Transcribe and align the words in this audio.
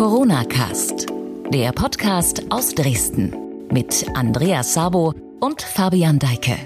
Corona 0.00 0.44
Cast, 0.44 1.08
der 1.50 1.72
Podcast 1.72 2.42
aus 2.48 2.74
Dresden 2.74 3.36
mit 3.70 4.06
Andreas 4.14 4.72
Sabo 4.72 5.12
und 5.40 5.60
Fabian 5.60 6.18
Deike. 6.18 6.56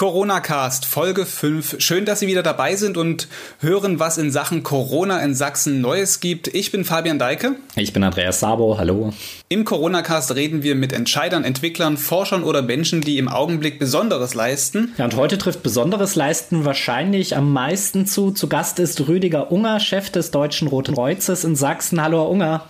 Corona 0.00 0.40
Cast 0.40 0.86
Folge 0.86 1.26
5. 1.26 1.76
Schön, 1.78 2.06
dass 2.06 2.20
Sie 2.20 2.26
wieder 2.26 2.42
dabei 2.42 2.74
sind 2.74 2.96
und 2.96 3.28
hören, 3.60 3.98
was 3.98 4.16
in 4.16 4.30
Sachen 4.30 4.62
Corona 4.62 5.22
in 5.22 5.34
Sachsen 5.34 5.82
Neues 5.82 6.20
gibt. 6.20 6.48
Ich 6.54 6.72
bin 6.72 6.86
Fabian 6.86 7.18
Deike. 7.18 7.56
Ich 7.76 7.92
bin 7.92 8.02
Andreas 8.02 8.40
Sabo. 8.40 8.78
Hallo. 8.78 9.12
Im 9.50 9.66
Corona 9.66 10.00
Cast 10.00 10.34
reden 10.34 10.62
wir 10.62 10.74
mit 10.74 10.94
Entscheidern, 10.94 11.44
Entwicklern, 11.44 11.98
Forschern 11.98 12.44
oder 12.44 12.62
Menschen, 12.62 13.02
die 13.02 13.18
im 13.18 13.28
Augenblick 13.28 13.78
Besonderes 13.78 14.32
leisten. 14.32 14.94
Ja, 14.96 15.04
und 15.04 15.16
heute 15.16 15.36
trifft 15.36 15.62
Besonderes 15.62 16.14
leisten 16.14 16.64
wahrscheinlich 16.64 17.36
am 17.36 17.52
meisten 17.52 18.06
zu. 18.06 18.30
Zu 18.30 18.48
Gast 18.48 18.78
ist 18.78 19.06
Rüdiger 19.06 19.52
Unger, 19.52 19.80
Chef 19.80 20.08
des 20.08 20.30
Deutschen 20.30 20.68
Roten 20.68 20.94
Kreuzes 20.94 21.44
in 21.44 21.56
Sachsen. 21.56 22.02
Hallo, 22.02 22.20
Herr 22.20 22.30
Unger. 22.30 22.66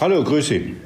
Hallo, 0.00 0.22
grüß 0.22 0.46
Sie. 0.46 0.76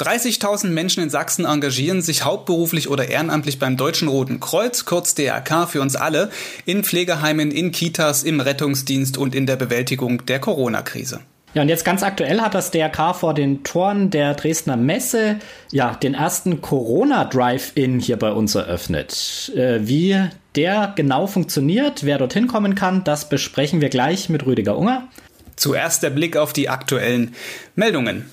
30.000 0.00 0.70
Menschen 0.70 1.04
in 1.04 1.10
Sachsen 1.10 1.44
engagieren 1.44 2.02
sich 2.02 2.24
hauptberuflich 2.24 2.88
oder 2.88 3.08
ehrenamtlich 3.08 3.60
beim 3.60 3.76
Deutschen 3.76 4.08
Roten 4.08 4.40
Kreuz, 4.40 4.84
kurz 4.84 5.14
DRK 5.14 5.68
für 5.68 5.80
uns 5.80 5.94
alle, 5.94 6.30
in 6.64 6.82
Pflegeheimen, 6.82 7.52
in 7.52 7.70
Kitas, 7.70 8.24
im 8.24 8.40
Rettungsdienst 8.40 9.16
und 9.16 9.36
in 9.36 9.46
der 9.46 9.54
Bewältigung 9.54 10.26
der 10.26 10.40
Corona-Krise. 10.40 11.20
Ja, 11.54 11.62
und 11.62 11.68
jetzt 11.68 11.84
ganz 11.84 12.02
aktuell 12.02 12.40
hat 12.40 12.54
das 12.54 12.72
DRK 12.72 13.14
vor 13.14 13.32
den 13.32 13.62
Toren 13.62 14.10
der 14.10 14.34
Dresdner 14.34 14.76
Messe 14.76 15.36
ja 15.70 15.94
den 15.94 16.14
ersten 16.14 16.60
Corona-Drive-In 16.60 18.00
hier 18.00 18.16
bei 18.16 18.32
uns 18.32 18.56
eröffnet. 18.56 19.52
Äh, 19.54 19.78
wie 19.86 20.20
der 20.56 20.92
genau 20.96 21.28
funktioniert, 21.28 22.04
wer 22.04 22.18
dorthin 22.18 22.48
kommen 22.48 22.74
kann, 22.74 23.04
das 23.04 23.28
besprechen 23.28 23.80
wir 23.80 23.90
gleich 23.90 24.28
mit 24.28 24.44
Rüdiger 24.44 24.76
Unger. 24.76 25.06
Zuerst 25.54 26.02
der 26.02 26.10
Blick 26.10 26.36
auf 26.36 26.52
die 26.52 26.68
aktuellen 26.68 27.36
Meldungen. 27.76 28.28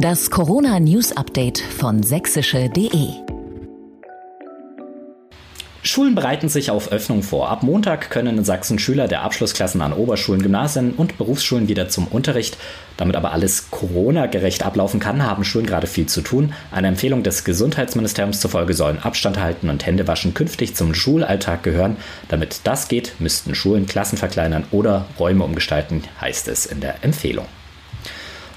Das 0.00 0.30
Corona 0.30 0.78
News 0.78 1.10
Update 1.10 1.58
von 1.58 2.04
sächsische.de. 2.04 3.08
Schulen 5.82 6.14
bereiten 6.14 6.48
sich 6.48 6.70
auf 6.70 6.92
Öffnung 6.92 7.24
vor. 7.24 7.48
Ab 7.48 7.64
Montag 7.64 8.08
können 8.08 8.38
in 8.38 8.44
Sachsen 8.44 8.78
Schüler 8.78 9.08
der 9.08 9.22
Abschlussklassen 9.22 9.82
an 9.82 9.92
Oberschulen, 9.92 10.40
Gymnasien 10.40 10.92
und 10.92 11.18
Berufsschulen 11.18 11.66
wieder 11.66 11.88
zum 11.88 12.06
Unterricht. 12.06 12.58
Damit 12.96 13.16
aber 13.16 13.32
alles 13.32 13.72
Corona-gerecht 13.72 14.64
ablaufen 14.64 15.00
kann, 15.00 15.24
haben 15.24 15.42
Schulen 15.42 15.66
gerade 15.66 15.88
viel 15.88 16.06
zu 16.06 16.20
tun. 16.20 16.52
Eine 16.70 16.86
Empfehlung 16.86 17.24
des 17.24 17.42
Gesundheitsministeriums 17.42 18.38
zufolge 18.38 18.74
sollen 18.74 19.00
Abstand 19.00 19.40
halten 19.40 19.68
und 19.68 19.84
Hände 19.84 20.06
waschen 20.06 20.32
künftig 20.32 20.76
zum 20.76 20.94
Schulalltag 20.94 21.64
gehören. 21.64 21.96
Damit 22.28 22.60
das 22.62 22.86
geht, 22.86 23.14
müssten 23.18 23.56
Schulen 23.56 23.86
Klassen 23.86 24.16
verkleinern 24.16 24.62
oder 24.70 25.06
Räume 25.18 25.42
umgestalten, 25.42 26.04
heißt 26.20 26.46
es 26.46 26.66
in 26.66 26.80
der 26.80 27.02
Empfehlung. 27.02 27.46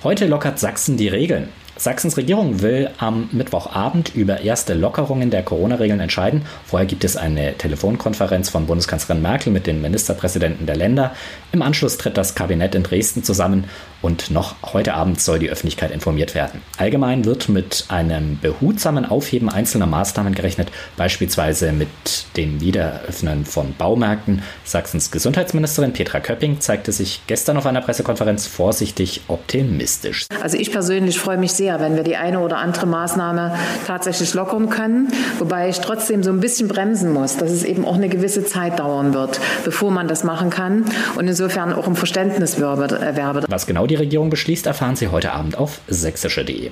Heute 0.03 0.25
lockert 0.25 0.57
Sachsen 0.57 0.97
die 0.97 1.09
Regeln. 1.09 1.49
Sachsens 1.77 2.17
Regierung 2.17 2.63
will 2.63 2.89
am 2.97 3.29
Mittwochabend 3.31 4.15
über 4.15 4.41
erste 4.41 4.73
Lockerungen 4.73 5.29
der 5.29 5.43
Corona-Regeln 5.43 5.99
entscheiden. 5.99 6.41
Vorher 6.65 6.87
gibt 6.87 7.03
es 7.03 7.17
eine 7.17 7.55
Telefonkonferenz 7.55 8.49
von 8.49 8.65
Bundeskanzlerin 8.65 9.21
Merkel 9.21 9.53
mit 9.53 9.67
den 9.67 9.79
Ministerpräsidenten 9.79 10.65
der 10.65 10.75
Länder. 10.75 11.15
Im 11.51 11.61
Anschluss 11.61 11.97
tritt 11.97 12.17
das 12.17 12.33
Kabinett 12.33 12.73
in 12.73 12.81
Dresden 12.81 13.23
zusammen 13.23 13.65
und 14.01 14.31
noch 14.31 14.55
heute 14.73 14.93
Abend 14.93 15.19
soll 15.21 15.39
die 15.39 15.49
Öffentlichkeit 15.49 15.91
informiert 15.91 16.35
werden. 16.35 16.61
Allgemein 16.77 17.25
wird 17.25 17.49
mit 17.49 17.85
einem 17.89 18.39
behutsamen 18.39 19.05
Aufheben 19.05 19.49
einzelner 19.49 19.87
Maßnahmen 19.87 20.33
gerechnet, 20.33 20.71
beispielsweise 20.97 21.71
mit 21.71 21.89
dem 22.37 22.61
Wiederöffnen 22.61 23.45
von 23.45 23.73
Baumärkten. 23.77 24.41
Sachsens 24.63 25.11
Gesundheitsministerin 25.11 25.93
Petra 25.93 26.19
Köpping 26.19 26.59
zeigte 26.59 26.91
sich 26.91 27.21
gestern 27.27 27.57
auf 27.57 27.65
einer 27.65 27.81
Pressekonferenz 27.81 28.47
vorsichtig 28.47 29.21
optimistisch. 29.27 30.25
Also 30.41 30.57
ich 30.57 30.71
persönlich 30.71 31.19
freue 31.19 31.37
mich 31.37 31.53
sehr, 31.53 31.79
wenn 31.79 31.95
wir 31.95 32.03
die 32.03 32.15
eine 32.15 32.39
oder 32.39 32.57
andere 32.57 32.87
Maßnahme 32.87 33.55
tatsächlich 33.85 34.33
lockern 34.33 34.69
können, 34.69 35.11
wobei 35.39 35.69
ich 35.69 35.79
trotzdem 35.79 36.23
so 36.23 36.31
ein 36.31 36.39
bisschen 36.39 36.67
bremsen 36.67 37.11
muss, 37.11 37.37
dass 37.37 37.51
es 37.51 37.63
eben 37.63 37.85
auch 37.85 37.95
eine 37.95 38.09
gewisse 38.09 38.45
Zeit 38.45 38.79
dauern 38.79 39.13
wird, 39.13 39.39
bevor 39.63 39.91
man 39.91 40.07
das 40.07 40.23
machen 40.23 40.49
kann 40.49 40.85
und 41.15 41.27
insofern 41.27 41.73
auch 41.73 41.87
um 41.87 41.95
Verständnis 41.95 42.57
erwerbe. 42.57 43.45
Was 43.47 43.65
genau 43.65 43.87
die 43.91 43.95
Regierung 43.95 44.29
beschließt, 44.29 44.65
erfahren 44.65 44.95
Sie 44.95 45.09
heute 45.09 45.33
Abend 45.33 45.57
auf 45.57 45.81
sächsische.de. 45.87 46.71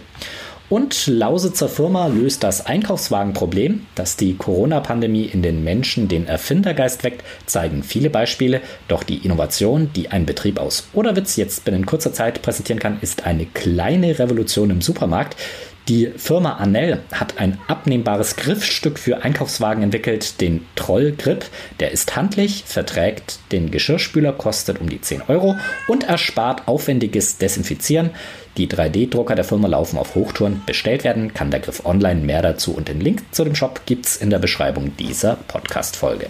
Und 0.70 1.08
Lausitzer 1.08 1.68
Firma 1.68 2.06
löst 2.06 2.44
das 2.44 2.68
Einkaufswagenproblem, 2.68 3.88
dass 3.96 4.18
die 4.18 4.36
Corona-Pandemie 4.36 5.26
in 5.26 5.42
den 5.42 5.64
Menschen 5.64 6.08
den 6.08 6.28
Erfindergeist 6.28 7.04
weckt, 7.04 7.24
zeigen 7.48 7.82
viele 7.82 8.12
Beispiele. 8.12 8.62
Doch 8.88 9.02
die 9.02 9.26
Innovation, 9.26 9.90
die 9.96 10.10
ein 10.10 10.28
Betrieb 10.28 10.60
aus 10.60 10.88
Oderwitz 10.94 11.38
jetzt 11.38 11.66
binnen 11.66 11.88
kurzer 11.88 12.14
Zeit 12.14 12.44
präsentieren 12.44 12.80
kann, 12.80 13.00
ist 13.02 13.26
eine 13.26 13.48
kleine 13.48 14.20
Revolution 14.20 14.70
im 14.70 14.82
Supermarkt. 14.82 15.36
Die 15.90 16.12
Firma 16.18 16.58
Anel 16.58 17.00
hat 17.12 17.40
ein 17.40 17.58
abnehmbares 17.68 18.36
Griffstück 18.36 19.00
für 19.00 19.24
Einkaufswagen 19.24 19.82
entwickelt, 19.82 20.40
den 20.40 20.64
Troll 20.76 21.14
Grip. 21.18 21.46
Der 21.80 21.90
ist 21.90 22.16
handlich, 22.16 22.64
verträgt 22.68 23.40
den 23.52 23.72
Geschirrspüler, 23.72 24.34
kostet 24.34 24.80
um 24.80 24.88
die 24.88 25.02
10 25.02 25.24
Euro 25.24 25.56
und 25.88 26.04
erspart 26.04 26.68
aufwendiges 26.68 27.40
Desinfizieren. 27.40 28.12
Die 28.58 28.68
3D-Drucker 28.68 29.34
der 29.34 29.46
Firma 29.46 29.68
laufen 29.68 29.98
auf 29.98 30.14
Hochtouren. 30.14 30.62
Bestellt 30.68 31.04
werden 31.04 31.34
kann 31.34 31.50
der 31.50 31.60
Griff 31.60 31.84
online. 31.86 32.22
Mehr 32.22 32.44
dazu 32.44 32.72
und 32.76 32.88
den 32.88 33.02
Link 33.02 33.24
zu 33.32 33.44
dem 33.44 33.56
Shop 33.56 33.82
gibt's 33.88 34.16
in 34.16 34.30
der 34.30 34.38
Beschreibung 34.38 34.96
dieser 34.98 35.38
Podcast-Folge. 35.48 36.28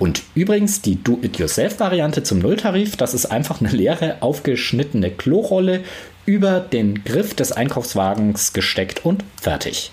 Und 0.00 0.22
übrigens 0.34 0.82
die 0.82 1.02
Do-It-Yourself-Variante 1.02 2.24
zum 2.24 2.40
Nulltarif, 2.40 2.96
das 2.96 3.14
ist 3.14 3.26
einfach 3.26 3.60
eine 3.60 3.70
leere, 3.70 4.16
aufgeschnittene 4.20 5.10
Klorolle 5.10 5.84
über 6.26 6.60
den 6.60 7.04
Griff 7.04 7.34
des 7.34 7.52
Einkaufswagens 7.52 8.52
gesteckt 8.52 9.04
und 9.04 9.24
fertig. 9.40 9.92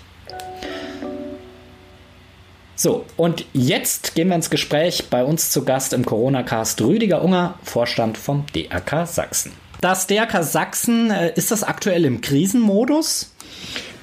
So, 2.76 3.06
und 3.16 3.44
jetzt 3.52 4.14
gehen 4.16 4.28
wir 4.28 4.34
ins 4.34 4.50
Gespräch. 4.50 5.04
Bei 5.08 5.24
uns 5.24 5.50
zu 5.50 5.64
Gast 5.64 5.92
im 5.92 6.04
Corona-Cast 6.04 6.82
Rüdiger 6.82 7.22
Unger, 7.22 7.54
Vorstand 7.62 8.18
vom 8.18 8.44
DRK 8.54 9.06
Sachsen. 9.06 9.52
Das 9.80 10.06
DRK 10.06 10.42
Sachsen, 10.42 11.10
äh, 11.10 11.32
ist 11.36 11.50
das 11.50 11.62
aktuell 11.62 12.04
im 12.04 12.20
Krisenmodus? 12.20 13.32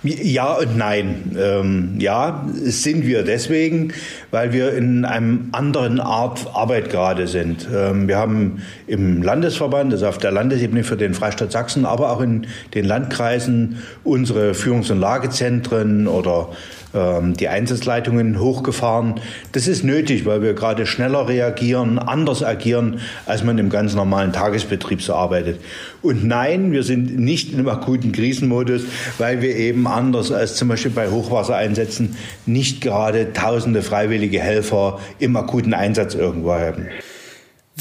Ja 0.04 0.54
und 0.54 0.78
nein. 0.78 1.38
Ähm, 1.40 1.96
ja, 2.00 2.48
sind 2.54 3.06
wir 3.06 3.22
deswegen, 3.24 3.94
weil 4.32 4.52
wir 4.52 4.74
in 4.74 5.06
einem 5.06 5.50
anderen 5.52 6.00
Art 6.00 6.48
Arbeit 6.56 6.90
gerade 6.90 7.28
sind. 7.28 7.68
Ähm, 7.72 8.08
wir 8.08 8.18
haben 8.18 8.64
im 8.88 9.22
Landesverband, 9.22 9.94
also 9.94 10.08
auf 10.08 10.18
der 10.18 10.32
Landesebene 10.32 10.84
für 10.84 10.98
den 10.98 11.14
Freistaat 11.14 11.52
Sachsen, 11.52 11.86
aber 11.86 12.12
auch 12.12 12.22
in 12.22 12.48
den 12.74 12.86
Landkreisen 12.86 13.84
unsere 14.04 14.56
Führungs- 14.56 14.92
und 14.92 15.00
Lagezentren 15.00 16.08
oder 16.08 16.50
die 16.94 17.48
Einsatzleitungen 17.48 18.40
hochgefahren. 18.40 19.16
Das 19.54 19.68
ist 19.68 19.84
nötig, 19.84 20.26
weil 20.26 20.42
wir 20.42 20.54
gerade 20.54 20.86
schneller 20.86 21.28
reagieren, 21.28 22.00
anders 22.00 22.44
agieren, 22.44 23.00
als 23.26 23.44
man 23.44 23.58
im 23.58 23.70
ganz 23.70 23.96
normalen 23.96 24.34
Tagesbetrieb 24.34 25.02
so 25.02 25.14
arbeitet. 25.14 25.62
Und 26.02 26.26
nein, 26.26 26.72
wir 26.72 26.84
sind 26.84 27.18
nicht 27.18 27.54
im 27.54 27.68
akuten 27.70 28.12
Krisenmodus, 28.12 28.84
weil 29.18 29.42
wir 29.42 29.56
eben 29.56 29.88
anders 29.88 30.32
als 30.32 30.56
zum 30.56 30.68
Beispiel 30.68 30.92
bei 30.92 31.10
Hochwassereinsätzen 31.10 32.18
nicht 32.46 32.82
gerade 32.82 33.34
tausende 33.34 33.82
freiwillige 33.82 34.40
Helfer 34.40 35.00
im 35.20 35.36
akuten 35.36 35.74
Einsatz 35.74 36.16
irgendwo 36.16 36.54
haben. 36.54 36.88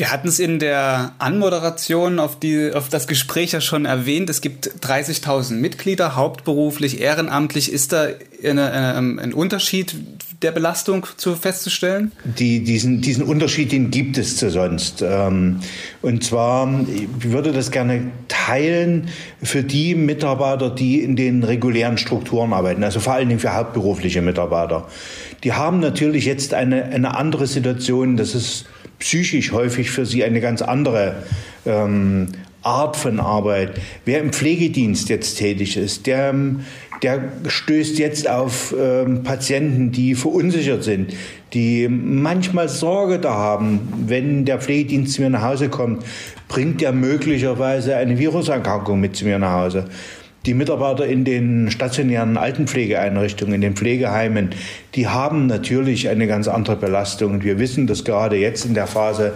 Wir 0.00 0.10
hatten 0.10 0.28
es 0.28 0.38
in 0.38 0.58
der 0.58 1.12
Anmoderation 1.18 2.20
auf, 2.20 2.38
die, 2.38 2.72
auf 2.72 2.88
das 2.88 3.06
Gespräch 3.06 3.52
ja 3.52 3.60
schon 3.60 3.84
erwähnt. 3.84 4.30
Es 4.30 4.40
gibt 4.40 4.70
30.000 4.80 5.52
Mitglieder, 5.52 6.16
hauptberuflich, 6.16 7.02
ehrenamtlich. 7.02 7.70
Ist 7.70 7.92
da 7.92 8.06
eine, 8.42 8.72
eine, 8.72 8.94
ähm, 8.96 9.18
ein 9.18 9.34
Unterschied 9.34 9.94
der 10.40 10.52
Belastung 10.52 11.06
zu 11.18 11.36
festzustellen? 11.36 12.12
Die, 12.24 12.64
diesen, 12.64 13.02
diesen 13.02 13.24
Unterschied, 13.24 13.72
den 13.72 13.90
gibt 13.90 14.16
es 14.16 14.38
zu 14.38 14.50
sonst. 14.50 15.02
Ähm, 15.02 15.60
und 16.00 16.24
zwar, 16.24 16.66
ich 16.88 17.30
würde 17.30 17.52
das 17.52 17.70
gerne 17.70 18.10
teilen 18.28 18.39
für 19.42 19.62
die 19.62 19.94
Mitarbeiter, 19.94 20.70
die 20.70 21.00
in 21.00 21.16
den 21.16 21.42
regulären 21.42 21.98
Strukturen 21.98 22.52
arbeiten, 22.52 22.84
also 22.84 23.00
vor 23.00 23.14
allen 23.14 23.28
Dingen 23.28 23.40
für 23.40 23.54
hauptberufliche 23.54 24.22
Mitarbeiter. 24.22 24.86
Die 25.44 25.52
haben 25.52 25.80
natürlich 25.80 26.24
jetzt 26.26 26.54
eine, 26.54 26.84
eine 26.84 27.16
andere 27.16 27.46
Situation, 27.46 28.16
das 28.16 28.34
ist 28.34 28.66
psychisch 28.98 29.52
häufig 29.52 29.90
für 29.90 30.04
sie 30.04 30.24
eine 30.24 30.40
ganz 30.40 30.62
andere 30.62 31.14
ähm, 31.66 32.28
Art 32.62 32.96
von 32.96 33.20
Arbeit. 33.20 33.80
Wer 34.04 34.20
im 34.20 34.32
Pflegedienst 34.32 35.08
jetzt 35.08 35.36
tätig 35.36 35.76
ist, 35.76 36.06
der, 36.06 36.34
der 37.02 37.32
stößt 37.46 37.98
jetzt 37.98 38.28
auf 38.28 38.74
ähm, 38.78 39.22
Patienten, 39.22 39.92
die 39.92 40.14
verunsichert 40.14 40.84
sind, 40.84 41.14
die 41.52 41.88
manchmal 41.88 42.68
Sorge 42.68 43.18
da 43.18 43.34
haben, 43.34 43.80
wenn 44.06 44.44
der 44.44 44.58
Pflegedienst 44.58 45.14
zu 45.14 45.22
mir 45.22 45.30
nach 45.30 45.42
Hause 45.42 45.68
kommt, 45.68 46.04
bringt 46.48 46.82
er 46.82 46.92
möglicherweise 46.92 47.96
eine 47.96 48.18
Viruserkrankung 48.18 49.00
mit 49.00 49.16
zu 49.16 49.24
mir 49.24 49.38
nach 49.38 49.52
Hause. 49.52 49.86
Die 50.46 50.54
Mitarbeiter 50.54 51.06
in 51.06 51.24
den 51.24 51.70
stationären 51.70 52.38
Altenpflegeeinrichtungen, 52.38 53.54
in 53.54 53.60
den 53.60 53.76
Pflegeheimen, 53.76 54.50
die 54.94 55.06
haben 55.06 55.46
natürlich 55.46 56.08
eine 56.08 56.26
ganz 56.26 56.48
andere 56.48 56.76
Belastung. 56.76 57.32
Und 57.32 57.44
wir 57.44 57.58
wissen, 57.58 57.86
dass 57.86 58.04
gerade 58.04 58.36
jetzt 58.36 58.64
in 58.64 58.72
der 58.72 58.86
Phase 58.86 59.34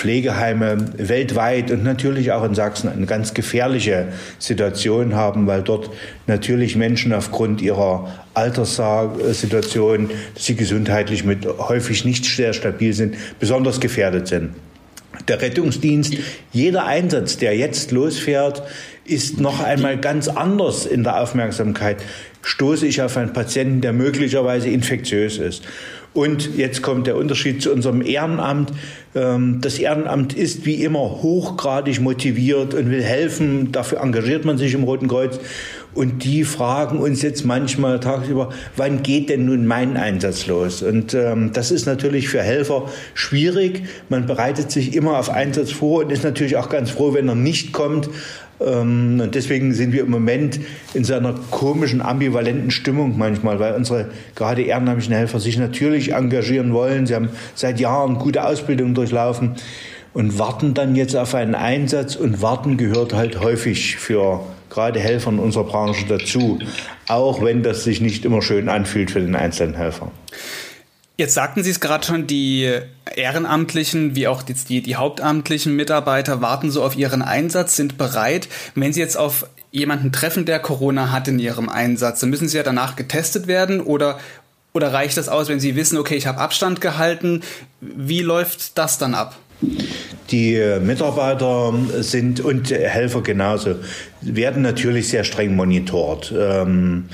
Pflegeheime 0.00 0.78
weltweit 0.96 1.70
und 1.70 1.84
natürlich 1.84 2.32
auch 2.32 2.42
in 2.42 2.54
Sachsen 2.54 2.88
eine 2.88 3.04
ganz 3.04 3.34
gefährliche 3.34 4.08
Situation 4.38 5.14
haben, 5.14 5.46
weil 5.46 5.60
dort 5.60 5.90
natürlich 6.26 6.74
Menschen 6.74 7.12
aufgrund 7.12 7.60
ihrer 7.60 8.10
Alterssituation, 8.32 10.08
dass 10.32 10.46
sie 10.46 10.54
gesundheitlich 10.54 11.24
mit 11.24 11.46
häufig 11.46 12.06
nicht 12.06 12.24
sehr 12.24 12.54
stabil 12.54 12.94
sind, 12.94 13.14
besonders 13.38 13.78
gefährdet 13.78 14.26
sind. 14.26 14.54
Der 15.28 15.42
Rettungsdienst, 15.42 16.14
jeder 16.50 16.86
Einsatz, 16.86 17.36
der 17.36 17.54
jetzt 17.54 17.90
losfährt, 17.90 18.62
ist 19.04 19.40
noch 19.40 19.60
einmal 19.60 19.98
ganz 19.98 20.28
anders 20.28 20.86
in 20.86 21.04
der 21.04 21.20
Aufmerksamkeit. 21.20 21.98
Stoße 22.42 22.86
ich 22.86 23.02
auf 23.02 23.16
einen 23.16 23.32
Patienten, 23.32 23.80
der 23.80 23.92
möglicherweise 23.92 24.68
infektiös 24.68 25.38
ist. 25.38 25.62
Und 26.12 26.56
jetzt 26.56 26.82
kommt 26.82 27.06
der 27.06 27.16
Unterschied 27.16 27.62
zu 27.62 27.72
unserem 27.72 28.02
Ehrenamt. 28.02 28.72
Ähm, 29.14 29.58
das 29.60 29.78
Ehrenamt 29.78 30.32
ist 30.32 30.66
wie 30.66 30.82
immer 30.82 31.22
hochgradig 31.22 32.00
motiviert 32.00 32.74
und 32.74 32.90
will 32.90 33.02
helfen. 33.02 33.70
Dafür 33.70 34.00
engagiert 34.00 34.44
man 34.44 34.58
sich 34.58 34.74
im 34.74 34.82
Roten 34.82 35.06
Kreuz. 35.06 35.38
Und 35.92 36.22
die 36.24 36.44
fragen 36.44 36.98
uns 36.98 37.22
jetzt 37.22 37.44
manchmal 37.44 37.98
tagsüber, 37.98 38.50
wann 38.76 39.02
geht 39.02 39.28
denn 39.28 39.46
nun 39.46 39.66
mein 39.66 39.96
Einsatz 39.96 40.46
los? 40.46 40.82
Und 40.82 41.14
ähm, 41.14 41.50
das 41.52 41.72
ist 41.72 41.86
natürlich 41.86 42.28
für 42.28 42.42
Helfer 42.42 42.88
schwierig. 43.14 43.82
Man 44.08 44.26
bereitet 44.26 44.70
sich 44.70 44.94
immer 44.94 45.18
auf 45.18 45.30
Einsatz 45.30 45.72
vor 45.72 46.04
und 46.04 46.12
ist 46.12 46.22
natürlich 46.22 46.56
auch 46.56 46.68
ganz 46.68 46.90
froh, 46.90 47.12
wenn 47.14 47.28
er 47.28 47.34
nicht 47.34 47.72
kommt. 47.72 48.08
Ähm, 48.60 49.20
und 49.22 49.34
deswegen 49.34 49.72
sind 49.72 49.92
wir 49.92 50.02
im 50.02 50.10
Moment 50.10 50.60
in 50.94 51.04
so 51.04 51.14
einer 51.14 51.34
komischen, 51.50 52.02
ambivalenten 52.02 52.70
Stimmung 52.70 53.16
manchmal, 53.16 53.58
weil 53.58 53.74
unsere 53.74 54.06
gerade 54.34 54.62
ehrenamtlichen 54.62 55.14
Helfer 55.14 55.40
sich 55.40 55.58
natürlich 55.58 56.12
engagieren 56.12 56.72
wollen. 56.72 57.06
Sie 57.06 57.14
haben 57.14 57.30
seit 57.54 57.80
Jahren 57.80 58.16
gute 58.16 58.44
Ausbildung 58.44 58.94
durchlaufen 58.94 59.56
und 60.12 60.38
warten 60.38 60.74
dann 60.74 60.96
jetzt 60.96 61.16
auf 61.16 61.34
einen 61.34 61.54
Einsatz 61.54 62.16
und 62.16 62.42
warten 62.42 62.76
gehört 62.76 63.14
halt 63.14 63.40
häufig 63.40 63.96
für 63.96 64.40
gerade 64.68 65.00
Helfer 65.00 65.30
in 65.30 65.38
unserer 65.38 65.64
Branche 65.64 66.06
dazu, 66.08 66.58
auch 67.08 67.42
wenn 67.42 67.62
das 67.62 67.84
sich 67.84 68.00
nicht 68.00 68.24
immer 68.24 68.42
schön 68.42 68.68
anfühlt 68.68 69.10
für 69.10 69.20
den 69.20 69.34
einzelnen 69.34 69.74
Helfer. 69.74 70.10
Jetzt 71.20 71.34
sagten 71.34 71.62
Sie 71.62 71.68
es 71.68 71.80
gerade 71.80 72.06
schon, 72.06 72.26
die 72.26 72.78
ehrenamtlichen 73.14 74.16
wie 74.16 74.26
auch 74.26 74.42
die, 74.42 74.80
die, 74.80 74.96
hauptamtlichen 74.96 75.76
Mitarbeiter 75.76 76.40
warten 76.40 76.70
so 76.70 76.82
auf 76.82 76.96
ihren 76.96 77.20
Einsatz, 77.20 77.76
sind 77.76 77.98
bereit. 77.98 78.48
Wenn 78.74 78.94
Sie 78.94 79.00
jetzt 79.00 79.18
auf 79.18 79.46
jemanden 79.70 80.12
treffen, 80.12 80.46
der 80.46 80.60
Corona 80.60 81.12
hat 81.12 81.28
in 81.28 81.38
Ihrem 81.38 81.68
Einsatz, 81.68 82.20
dann 82.20 82.30
müssen 82.30 82.48
Sie 82.48 82.56
ja 82.56 82.62
danach 82.62 82.96
getestet 82.96 83.48
werden 83.48 83.82
oder, 83.82 84.18
oder 84.72 84.94
reicht 84.94 85.18
das 85.18 85.28
aus, 85.28 85.50
wenn 85.50 85.60
Sie 85.60 85.76
wissen, 85.76 85.98
okay, 85.98 86.14
ich 86.14 86.26
habe 86.26 86.38
Abstand 86.38 86.80
gehalten? 86.80 87.42
Wie 87.82 88.22
läuft 88.22 88.78
das 88.78 88.96
dann 88.96 89.12
ab? 89.12 89.36
Die 90.30 90.58
Mitarbeiter 90.82 91.74
sind 91.98 92.40
und 92.40 92.70
Helfer 92.70 93.20
genauso, 93.20 93.74
werden 94.22 94.62
natürlich 94.62 95.08
sehr 95.08 95.24
streng 95.24 95.54
monitort. 95.54 96.32
Ähm, 96.34 97.10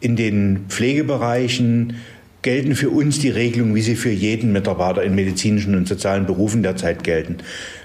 in 0.00 0.16
den 0.16 0.66
Pflegebereichen 0.68 2.00
gelten 2.48 2.74
für 2.74 2.88
uns 2.88 3.18
die 3.18 3.28
Regelungen, 3.28 3.74
wie 3.74 3.82
sie 3.82 3.94
für 3.94 4.08
jeden 4.08 4.52
Mitarbeiter 4.52 5.02
in 5.02 5.14
medizinischen 5.14 5.74
und 5.74 5.86
sozialen 5.86 6.24
Berufen 6.24 6.62
derzeit 6.62 7.04
gelten. 7.04 7.36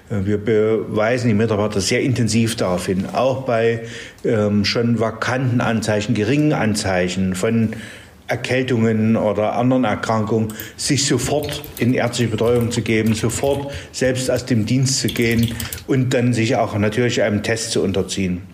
Äh, 0.09 0.25
wir 0.25 0.37
beweisen 0.37 1.27
die 1.27 1.33
Mitarbeiter 1.33 1.81
sehr 1.81 2.01
intensiv 2.01 2.55
darauf 2.55 2.85
hin, 2.85 3.05
auch 3.11 3.43
bei 3.43 3.81
ähm, 4.23 4.63
schon 4.63 5.01
vakanten 5.01 5.59
Anzeichen, 5.59 6.13
geringen 6.13 6.53
Anzeichen 6.53 7.35
von 7.35 7.71
Erkältungen 8.27 9.17
oder 9.17 9.57
anderen 9.57 9.83
Erkrankungen, 9.83 10.53
sich 10.77 11.05
sofort 11.05 11.61
in 11.77 11.93
ärztliche 11.93 12.31
Betreuung 12.31 12.71
zu 12.71 12.83
geben, 12.83 13.15
sofort 13.15 13.69
selbst 13.91 14.31
aus 14.31 14.45
dem 14.45 14.65
Dienst 14.65 15.01
zu 15.01 15.09
gehen 15.09 15.55
und 15.87 16.13
dann 16.13 16.31
sich 16.31 16.55
auch 16.55 16.77
natürlich 16.77 17.21
einem 17.21 17.43
Test 17.43 17.71
zu 17.71 17.83
unterziehen. 17.83 18.52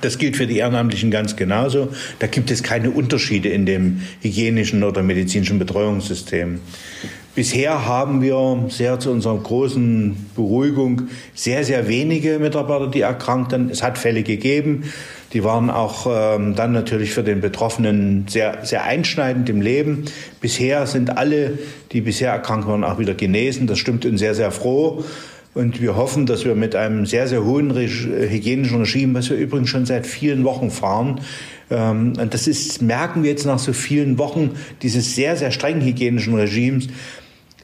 Das 0.00 0.18
gilt 0.18 0.36
für 0.36 0.46
die 0.46 0.58
Ehrenamtlichen 0.58 1.10
ganz 1.10 1.36
genauso. 1.36 1.88
Da 2.18 2.26
gibt 2.26 2.50
es 2.50 2.62
keine 2.62 2.90
Unterschiede 2.90 3.48
in 3.48 3.66
dem 3.66 4.00
hygienischen 4.20 4.82
oder 4.82 5.02
medizinischen 5.02 5.58
Betreuungssystem. 5.58 6.60
Bisher 7.34 7.84
haben 7.84 8.22
wir 8.22 8.66
sehr 8.68 9.00
zu 9.00 9.10
unserer 9.10 9.36
großen 9.36 10.30
Beruhigung 10.36 11.08
sehr, 11.34 11.64
sehr 11.64 11.88
wenige 11.88 12.38
Mitarbeiter, 12.38 12.86
die 12.86 13.00
erkrankten. 13.00 13.70
Es 13.70 13.82
hat 13.82 13.98
Fälle 13.98 14.22
gegeben, 14.22 14.84
die 15.32 15.42
waren 15.42 15.68
auch 15.68 16.06
ähm, 16.08 16.54
dann 16.54 16.70
natürlich 16.70 17.10
für 17.10 17.24
den 17.24 17.40
Betroffenen 17.40 18.26
sehr, 18.28 18.64
sehr 18.64 18.84
einschneidend 18.84 19.48
im 19.48 19.60
Leben. 19.60 20.04
Bisher 20.40 20.86
sind 20.86 21.18
alle, 21.18 21.58
die 21.90 22.02
bisher 22.02 22.30
erkrankt 22.30 22.68
waren, 22.68 22.84
auch 22.84 23.00
wieder 23.00 23.14
genesen. 23.14 23.66
Das 23.66 23.80
stimmt 23.80 24.06
uns 24.06 24.20
sehr, 24.20 24.36
sehr 24.36 24.52
froh. 24.52 25.02
Und 25.54 25.80
wir 25.80 25.94
hoffen, 25.96 26.26
dass 26.26 26.44
wir 26.44 26.56
mit 26.56 26.74
einem 26.74 27.06
sehr, 27.06 27.28
sehr 27.28 27.44
hohen 27.44 27.72
hygienischen 27.74 28.78
Regime, 28.78 29.14
was 29.14 29.30
wir 29.30 29.36
übrigens 29.36 29.70
schon 29.70 29.86
seit 29.86 30.06
vielen 30.06 30.42
Wochen 30.44 30.70
fahren, 30.70 31.20
ähm, 31.70 32.14
und 32.18 32.34
das 32.34 32.46
ist, 32.46 32.82
merken 32.82 33.22
wir 33.22 33.30
jetzt 33.30 33.46
nach 33.46 33.58
so 33.58 33.72
vielen 33.72 34.18
Wochen 34.18 34.50
dieses 34.82 35.14
sehr, 35.14 35.36
sehr 35.36 35.50
strengen 35.50 35.82
hygienischen 35.82 36.34
Regimes, 36.34 36.88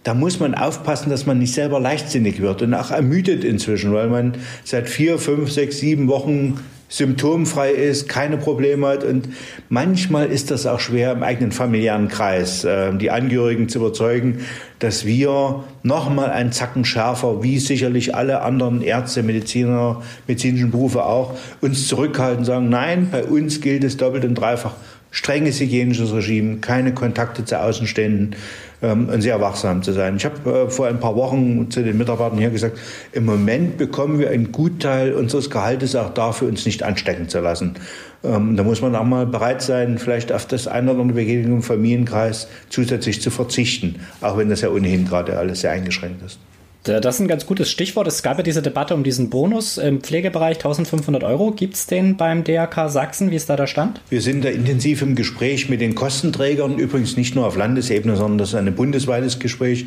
da 0.02 0.14
muss 0.14 0.40
man 0.40 0.54
aufpassen, 0.54 1.10
dass 1.10 1.26
man 1.26 1.38
nicht 1.38 1.52
selber 1.52 1.78
leichtsinnig 1.78 2.40
wird 2.40 2.62
und 2.62 2.72
auch 2.72 2.90
ermüdet 2.90 3.44
inzwischen, 3.44 3.92
weil 3.92 4.08
man 4.08 4.34
seit 4.64 4.88
vier, 4.88 5.18
fünf, 5.18 5.50
sechs, 5.50 5.78
sieben 5.78 6.08
Wochen 6.08 6.58
symptomfrei 6.90 7.70
ist, 7.70 8.08
keine 8.08 8.36
Probleme 8.36 8.88
hat. 8.88 9.04
Und 9.04 9.28
manchmal 9.70 10.26
ist 10.26 10.50
das 10.50 10.66
auch 10.66 10.80
schwer 10.80 11.12
im 11.12 11.22
eigenen 11.22 11.52
familiären 11.52 12.08
Kreis, 12.08 12.64
äh, 12.64 12.92
die 12.94 13.10
Angehörigen 13.10 13.70
zu 13.70 13.78
überzeugen, 13.78 14.40
dass 14.80 15.06
wir 15.06 15.64
nochmal 15.82 16.30
einen 16.30 16.52
Zacken 16.52 16.84
schärfer, 16.84 17.42
wie 17.42 17.58
sicherlich 17.58 18.14
alle 18.14 18.42
anderen 18.42 18.82
Ärzte, 18.82 19.22
Mediziner, 19.22 20.02
medizinischen 20.26 20.70
Berufe 20.70 21.04
auch, 21.04 21.38
uns 21.60 21.86
zurückhalten, 21.86 22.44
sagen, 22.44 22.68
nein, 22.68 23.08
bei 23.10 23.24
uns 23.24 23.60
gilt 23.60 23.84
es 23.84 23.96
doppelt 23.96 24.24
und 24.24 24.34
dreifach 24.34 24.74
strenges 25.12 25.60
hygienisches 25.60 26.12
Regime, 26.12 26.58
keine 26.58 26.94
Kontakte 26.94 27.44
zu 27.44 27.60
Außenständen 27.60 28.36
ähm, 28.82 29.20
sehr 29.20 29.40
wachsam 29.40 29.82
zu 29.82 29.92
sein. 29.92 30.16
Ich 30.16 30.24
habe 30.24 30.50
äh, 30.50 30.70
vor 30.70 30.86
ein 30.86 31.00
paar 31.00 31.16
Wochen 31.16 31.70
zu 31.70 31.82
den 31.82 31.98
Mitarbeitern 31.98 32.38
hier 32.38 32.50
gesagt, 32.50 32.78
im 33.12 33.24
Moment 33.24 33.76
bekommen 33.76 34.18
wir 34.18 34.30
einen 34.30 34.52
Gutteil 34.52 35.12
unseres 35.12 35.50
Gehaltes 35.50 35.96
auch 35.96 36.14
dafür, 36.14 36.48
uns 36.48 36.64
nicht 36.66 36.82
anstecken 36.82 37.28
zu 37.28 37.40
lassen. 37.40 37.74
Ähm, 38.22 38.56
da 38.56 38.62
muss 38.62 38.82
man 38.82 38.94
auch 38.96 39.04
mal 39.04 39.26
bereit 39.26 39.62
sein, 39.62 39.98
vielleicht 39.98 40.32
auf 40.32 40.46
das 40.46 40.66
eine 40.66 40.92
oder 40.92 41.00
andere 41.00 41.18
Begegnung 41.18 41.56
im 41.56 41.62
Familienkreis 41.62 42.48
zusätzlich 42.68 43.20
zu 43.20 43.30
verzichten, 43.30 44.00
auch 44.20 44.36
wenn 44.36 44.48
das 44.48 44.60
ja 44.60 44.70
ohnehin 44.70 45.06
gerade 45.06 45.38
alles 45.38 45.60
sehr 45.60 45.70
eingeschränkt 45.70 46.22
ist. 46.24 46.38
Das 46.84 47.16
ist 47.16 47.20
ein 47.20 47.28
ganz 47.28 47.44
gutes 47.44 47.70
Stichwort. 47.70 48.06
Es 48.06 48.22
gab 48.22 48.38
ja 48.38 48.42
diese 48.42 48.62
Debatte 48.62 48.94
um 48.94 49.04
diesen 49.04 49.28
Bonus 49.28 49.76
im 49.76 50.00
Pflegebereich 50.00 50.56
1500 50.56 51.22
Euro. 51.24 51.50
Gibt 51.50 51.74
es 51.74 51.86
den 51.86 52.16
beim 52.16 52.42
DRK 52.42 52.88
Sachsen? 52.88 53.30
Wie 53.30 53.36
ist 53.36 53.50
da 53.50 53.56
der 53.56 53.66
Stand? 53.66 54.00
Wir 54.08 54.22
sind 54.22 54.46
da 54.46 54.48
intensiv 54.48 55.02
im 55.02 55.14
Gespräch 55.14 55.68
mit 55.68 55.82
den 55.82 55.94
Kostenträgern, 55.94 56.78
übrigens 56.78 57.18
nicht 57.18 57.34
nur 57.34 57.46
auf 57.46 57.56
Landesebene, 57.56 58.16
sondern 58.16 58.38
das 58.38 58.50
ist 58.50 58.54
ein 58.54 58.74
bundesweites 58.74 59.38
Gespräch. 59.38 59.86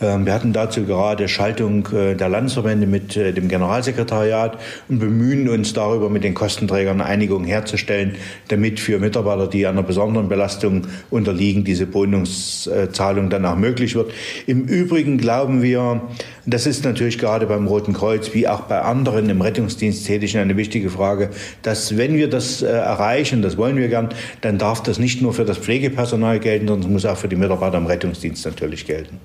Ähm, 0.00 0.26
wir 0.26 0.34
hatten 0.34 0.52
dazu 0.52 0.84
gerade 0.84 1.28
Schaltung 1.28 1.88
äh, 1.92 2.14
der 2.14 2.28
Landesverbände 2.28 2.86
mit 2.86 3.16
äh, 3.16 3.32
dem 3.32 3.48
Generalsekretariat 3.48 4.58
und 4.88 4.98
bemühen 5.00 5.48
uns 5.48 5.72
darüber, 5.72 6.08
mit 6.08 6.24
den 6.24 6.34
Kostenträgern 6.34 7.00
eine 7.00 7.10
Einigung 7.10 7.44
herzustellen, 7.44 8.16
damit 8.48 8.80
für 8.80 8.98
Mitarbeiter, 8.98 9.48
die 9.48 9.66
einer 9.66 9.82
besonderen 9.82 10.28
Belastung 10.28 10.86
unterliegen, 11.10 11.64
diese 11.64 11.86
Bonuszahlung 11.86 13.30
dann 13.30 13.44
auch 13.44 13.56
möglich 13.56 13.94
wird. 13.94 14.12
Im 14.46 14.64
Übrigen 14.64 15.18
glauben 15.18 15.62
wir, 15.62 16.02
das 16.46 16.66
ist 16.66 16.84
natürlich 16.84 17.18
gerade 17.18 17.46
beim 17.46 17.66
Roten 17.66 17.92
Kreuz 17.92 18.32
wie 18.34 18.46
auch 18.46 18.62
bei 18.62 18.80
anderen 18.80 19.28
im 19.28 19.40
Rettungsdienst 19.40 20.06
Tätigen 20.06 20.38
eine 20.38 20.56
wichtige 20.56 20.90
Frage, 20.90 21.30
dass 21.62 21.96
wenn 21.96 22.14
wir 22.14 22.30
das 22.30 22.62
äh, 22.62 22.66
erreichen, 22.66 23.42
das 23.42 23.56
wollen 23.56 23.76
wir 23.76 23.88
gern, 23.88 24.10
dann 24.42 24.58
darf 24.58 24.82
das 24.82 24.98
nicht 24.98 25.22
nur 25.22 25.32
für 25.32 25.44
das 25.44 25.58
Pflegepersonal 25.58 26.38
gelten, 26.38 26.68
sondern 26.68 26.88
es 26.88 26.92
muss 26.92 27.04
auch 27.04 27.16
für 27.16 27.28
die 27.28 27.36
Mitarbeiter 27.36 27.78
im 27.78 27.86
Rettungsdienst 27.86 28.46
natürlich 28.46 28.86
gelten. 28.86 29.18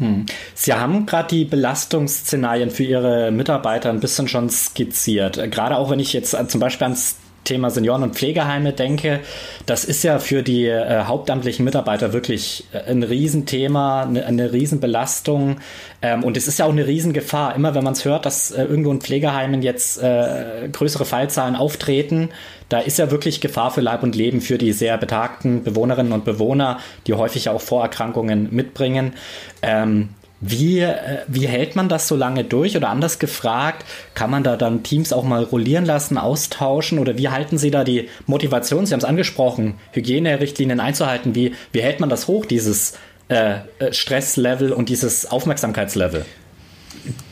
Hm. 0.00 0.26
Sie 0.54 0.72
haben 0.72 1.04
gerade 1.04 1.28
die 1.28 1.44
Belastungsszenarien 1.44 2.70
für 2.70 2.84
Ihre 2.84 3.30
Mitarbeiter 3.30 3.90
ein 3.90 4.00
bisschen 4.00 4.28
schon 4.28 4.48
skizziert. 4.48 5.50
Gerade 5.50 5.76
auch 5.76 5.90
wenn 5.90 6.00
ich 6.00 6.14
jetzt 6.14 6.34
zum 6.48 6.60
Beispiel 6.60 6.86
ans 6.86 7.16
Thema 7.44 7.70
Senioren- 7.70 8.02
und 8.02 8.14
Pflegeheime 8.14 8.72
denke, 8.72 9.20
das 9.66 9.84
ist 9.84 10.02
ja 10.02 10.18
für 10.18 10.42
die 10.42 10.66
äh, 10.66 11.04
hauptamtlichen 11.04 11.64
Mitarbeiter 11.64 12.12
wirklich 12.12 12.66
äh, 12.72 12.90
ein 12.90 13.02
Riesenthema, 13.02 14.02
eine, 14.02 14.26
eine 14.26 14.52
Riesenbelastung. 14.52 15.56
Ähm, 16.02 16.22
und 16.22 16.36
es 16.36 16.48
ist 16.48 16.58
ja 16.58 16.66
auch 16.66 16.70
eine 16.70 16.86
Riesengefahr. 16.86 17.54
Immer 17.54 17.74
wenn 17.74 17.84
man 17.84 17.94
es 17.94 18.04
hört, 18.04 18.26
dass 18.26 18.50
äh, 18.50 18.64
irgendwo 18.64 18.90
in 18.92 19.00
Pflegeheimen 19.00 19.62
jetzt 19.62 20.02
äh, 20.02 20.68
größere 20.70 21.04
Fallzahlen 21.04 21.56
auftreten, 21.56 22.30
da 22.68 22.78
ist 22.78 22.98
ja 22.98 23.10
wirklich 23.10 23.40
Gefahr 23.40 23.70
für 23.70 23.80
Leib 23.80 24.02
und 24.02 24.14
Leben 24.14 24.40
für 24.40 24.56
die 24.56 24.72
sehr 24.72 24.96
betagten 24.96 25.64
Bewohnerinnen 25.64 26.12
und 26.12 26.24
Bewohner, 26.24 26.78
die 27.06 27.14
häufig 27.14 27.48
auch 27.48 27.60
Vorerkrankungen 27.60 28.48
mitbringen. 28.54 29.14
Ähm, 29.62 30.10
wie, 30.40 30.80
äh, 30.80 31.18
wie 31.28 31.46
hält 31.46 31.76
man 31.76 31.88
das 31.88 32.08
so 32.08 32.16
lange 32.16 32.44
durch? 32.44 32.76
Oder 32.76 32.88
anders 32.88 33.18
gefragt, 33.18 33.84
kann 34.14 34.30
man 34.30 34.42
da 34.42 34.56
dann 34.56 34.82
Teams 34.82 35.12
auch 35.12 35.24
mal 35.24 35.44
rollieren 35.44 35.84
lassen, 35.84 36.16
austauschen? 36.18 36.98
Oder 36.98 37.18
wie 37.18 37.28
halten 37.28 37.58
Sie 37.58 37.70
da 37.70 37.84
die 37.84 38.08
Motivation, 38.26 38.86
Sie 38.86 38.94
haben 38.94 39.00
es 39.00 39.04
angesprochen, 39.04 39.74
Hygienerichtlinien 39.92 40.80
einzuhalten? 40.80 41.34
Wie, 41.34 41.54
wie 41.72 41.82
hält 41.82 42.00
man 42.00 42.08
das 42.08 42.26
hoch, 42.26 42.46
dieses 42.46 42.94
äh, 43.28 43.56
äh 43.78 43.92
Stresslevel 43.92 44.72
und 44.72 44.88
dieses 44.88 45.30
Aufmerksamkeitslevel? 45.30 46.24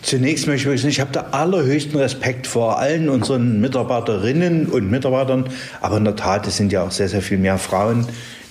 Zunächst 0.03 0.47
möchte 0.47 0.73
ich 0.73 0.81
sagen, 0.81 0.91
ich 0.91 1.01
habe 1.01 1.13
da 1.13 1.29
allerhöchsten 1.33 1.99
Respekt 1.99 2.47
vor 2.47 2.79
allen 2.79 3.09
unseren 3.09 3.61
Mitarbeiterinnen 3.61 4.67
und 4.67 4.91
Mitarbeitern. 4.91 5.49
Aber 5.81 5.97
in 5.97 6.05
der 6.05 6.17
Tat, 6.17 6.47
es 6.47 6.57
sind 6.57 6.73
ja 6.73 6.83
auch 6.83 6.91
sehr, 6.91 7.09
sehr 7.09 7.23
viel 7.23 7.39
mehr 7.39 7.59
Frauen, 7.59 8.07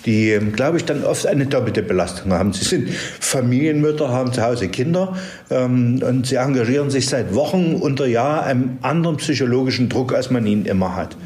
die, 0.07 0.31
ähm, 0.31 0.53
glaube 0.53 0.77
ich, 0.77 0.85
dann 0.85 1.03
oft 1.03 1.27
eine 1.27 1.45
doppelte 1.45 1.83
Belastung 1.83 2.31
haben. 2.31 2.53
Sie 2.53 2.63
sind 2.63 2.89
Familienmütter, 2.89 4.09
haben 4.09 4.31
zu 4.31 4.41
Hause 4.41 4.69
Kinder 4.69 5.17
ähm, 5.51 6.01
und 6.01 6.25
sie 6.25 6.37
engagieren 6.37 6.89
sich 6.89 7.07
seit 7.07 7.35
Wochen 7.35 7.75
unter 7.75 8.07
Jahr 8.07 8.43
einem 8.43 8.77
anderen 8.81 9.17
psychologischen 9.17 9.89
Druck, 9.89 10.13
als 10.13 10.31
man 10.31 10.47
ihn 10.47 10.65
immer 10.65 10.95
hat. 10.95 11.17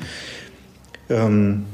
Ähm, 1.09 1.65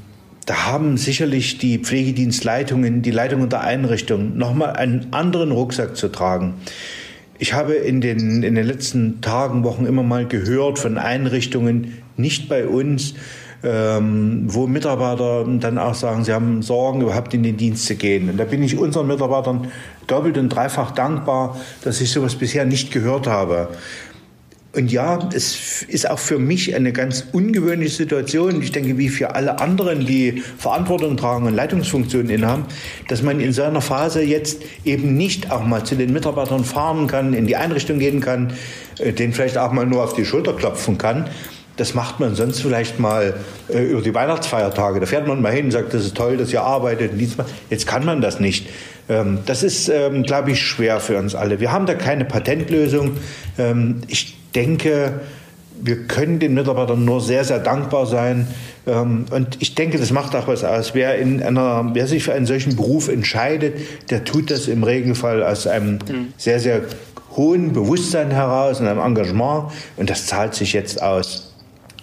da 0.46 0.68
haben 0.68 0.98
sicherlich 0.98 1.58
die 1.58 1.80
Pflegedienstleitungen, 1.80 3.02
die 3.02 3.12
Leitungen 3.12 3.50
der 3.50 3.62
Einrichtung 3.62 4.38
nochmal 4.38 4.76
einen 4.76 5.08
anderen 5.12 5.52
Rucksack 5.52 5.96
zu 5.96 6.10
tragen. 6.10 6.56
Ich 7.40 7.54
habe 7.54 7.74
in 7.74 8.02
den, 8.02 8.44
in 8.44 8.56
den 8.56 8.66
letzten 8.66 9.22
Tagen, 9.22 9.64
Wochen 9.64 9.86
immer 9.86 10.04
mal 10.04 10.26
gehört 10.26 10.80
von 10.80 10.98
Einrichtungen, 10.98 11.94
nicht 12.18 12.50
bei 12.50 12.68
uns, 12.68 13.14
ähm, 13.64 14.44
wo 14.48 14.68
Mitarbeiter 14.68 15.46
dann 15.60 15.78
auch 15.78 15.96
sagen, 15.96 16.24
sie 16.24 16.34
haben 16.34 16.62
Sorgen, 16.62 17.02
überhaupt 17.02 17.34
in 17.34 17.44
den 17.44 17.58
Dienst 17.58 17.86
zu 17.86 17.96
gehen. 17.96 18.30
Und 18.30 18.38
da 18.38 18.46
bin 18.46 18.64
ich 18.64 18.78
unseren 18.78 19.08
Mitarbeitern 19.08 19.68
doppelt 20.06 20.38
und 20.38 20.50
dreifach 20.50 20.92
dankbar, 20.92 21.58
dass 21.84 22.00
ich 22.02 22.12
sowas 22.12 22.36
bisher 22.36 22.66
nicht 22.66 22.92
gehört 22.92 23.28
habe. 23.28 23.70
Und 24.78 24.92
ja, 24.92 25.28
es 25.34 25.82
ist 25.88 26.08
auch 26.08 26.20
für 26.20 26.38
mich 26.38 26.76
eine 26.76 26.94
ganz 26.94 27.26
ungewöhnliche 27.32 27.96
Situation. 27.96 28.62
Ich 28.62 28.72
denke, 28.72 29.00
wie 29.00 29.10
für 29.10 29.34
alle 29.34 29.60
anderen, 29.60 30.06
die 30.06 30.44
Verantwortung 30.58 31.18
tragen 31.18 31.48
und 31.48 31.56
Leitungsfunktionen 31.56 32.30
innehaben, 32.30 32.66
dass 33.08 33.24
man 33.24 33.40
in 33.40 33.54
so 33.54 33.64
einer 33.64 33.82
Phase 33.82 34.22
jetzt 34.22 34.62
eben 34.86 35.18
nicht 35.18 35.50
auch 35.50 35.66
mal 35.66 35.84
zu 35.84 35.96
den 35.96 36.14
Mitarbeitern 36.14 36.64
fahren 36.64 37.08
kann, 37.08 37.34
in 37.34 37.48
die 37.48 37.56
Einrichtung 37.56 37.98
gehen 37.98 38.20
kann, 38.20 38.54
äh, 39.00 39.14
den 39.14 39.34
vielleicht 39.34 39.58
auch 39.58 39.72
mal 39.72 39.88
nur 39.88 40.04
auf 40.04 40.14
die 40.14 40.26
Schulter 40.26 40.54
klopfen 40.54 41.00
kann. 41.00 41.26
Das 41.78 41.94
macht 41.94 42.20
man 42.20 42.36
sonst 42.36 42.62
vielleicht 42.62 43.00
mal 43.00 43.36
äh, 43.70 43.84
über 43.84 44.02
die 44.02 44.14
Weihnachtsfeiertage. 44.14 45.00
Da 45.00 45.06
fährt 45.06 45.28
man 45.28 45.42
mal 45.42 45.54
hin 45.54 45.66
und 45.66 45.72
sagt, 45.72 45.94
das 45.94 46.04
ist 46.04 46.18
toll, 46.18 46.38
dass 46.38 46.52
ihr 46.52 46.62
arbeitet. 46.62 47.12
Jetzt 47.70 47.88
kann 47.88 48.04
man 48.04 48.20
das 48.20 48.40
nicht. 48.40 48.68
Ähm, 49.10 49.40
das 49.46 49.64
ist, 49.64 49.88
ähm, 49.90 50.24
glaube 50.24 50.52
ich, 50.52 50.62
schwer 50.62 51.00
für 51.00 51.18
uns 51.18 51.36
alle. 51.36 51.60
Wir 51.60 51.72
haben 51.72 51.86
da 51.86 51.94
keine 51.94 52.26
Patentlösung. 52.26 53.18
Ähm, 53.58 54.02
ich 54.08 54.38
denke, 54.54 55.22
wir 55.82 56.08
können 56.08 56.40
den 56.40 56.54
Mitarbeitern 56.54 57.06
nur 57.06 57.22
sehr, 57.22 57.44
sehr 57.44 57.60
dankbar 57.60 58.06
sein. 58.06 58.48
Ähm, 58.86 59.26
und 59.30 59.58
ich 59.60 59.76
denke, 59.76 59.98
das 59.98 60.12
macht 60.12 60.36
auch 60.36 60.48
was 60.48 60.64
aus. 60.64 60.94
Wer, 60.94 61.18
in 61.18 61.42
einer, 61.42 61.92
wer 61.94 62.08
sich 62.08 62.24
für 62.24 62.34
einen 62.34 62.46
solchen 62.46 62.76
Beruf 62.76 63.08
entscheidet, 63.08 63.76
der 64.10 64.24
tut 64.24 64.52
das 64.52 64.68
im 64.68 64.84
Regelfall 64.84 65.44
aus 65.44 65.68
einem 65.68 65.94
mhm. 65.94 66.34
sehr, 66.38 66.60
sehr 66.60 66.82
hohen 67.36 67.74
Bewusstsein 67.74 68.32
heraus 68.32 68.80
und 68.80 68.88
einem 68.88 69.00
Engagement. 69.00 69.72
Und 69.96 70.10
das 70.10 70.26
zahlt 70.26 70.56
sich 70.56 70.74
jetzt 70.74 71.02
aus. 71.02 71.47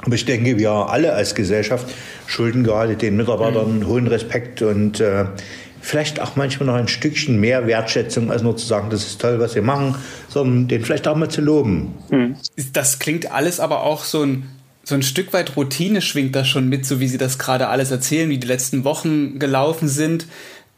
Aber 0.04 0.14
ich 0.14 0.24
denke, 0.24 0.58
wir 0.58 0.70
alle 0.70 1.12
als 1.14 1.34
Gesellschaft 1.34 1.86
schulden 2.26 2.64
gerade 2.64 2.96
den 2.96 3.16
Mitarbeitern 3.16 3.80
mhm. 3.80 3.86
hohen 3.86 4.06
Respekt 4.06 4.62
und 4.62 5.00
äh, 5.00 5.26
vielleicht 5.80 6.20
auch 6.20 6.36
manchmal 6.36 6.66
noch 6.66 6.74
ein 6.74 6.88
Stückchen 6.88 7.38
mehr 7.38 7.66
Wertschätzung, 7.66 8.30
als 8.30 8.42
nur 8.42 8.56
zu 8.56 8.66
sagen, 8.66 8.88
das 8.90 9.06
ist 9.06 9.20
toll, 9.20 9.38
was 9.38 9.52
Sie 9.52 9.60
machen, 9.60 9.94
sondern 10.28 10.68
den 10.68 10.84
vielleicht 10.84 11.06
auch 11.06 11.16
mal 11.16 11.28
zu 11.28 11.42
loben. 11.42 11.94
Hm. 12.10 12.36
Das 12.72 12.98
klingt 12.98 13.30
alles 13.30 13.60
aber 13.60 13.82
auch 13.82 14.04
so 14.04 14.22
ein, 14.22 14.48
so 14.82 14.94
ein 14.94 15.02
Stück 15.02 15.32
weit 15.32 15.56
Routine 15.56 16.00
schwingt 16.00 16.34
da 16.34 16.44
schon 16.44 16.68
mit, 16.68 16.86
so 16.86 17.00
wie 17.00 17.08
Sie 17.08 17.18
das 17.18 17.38
gerade 17.38 17.68
alles 17.68 17.90
erzählen, 17.90 18.30
wie 18.30 18.38
die 18.38 18.46
letzten 18.46 18.84
Wochen 18.84 19.38
gelaufen 19.38 19.88
sind. 19.88 20.26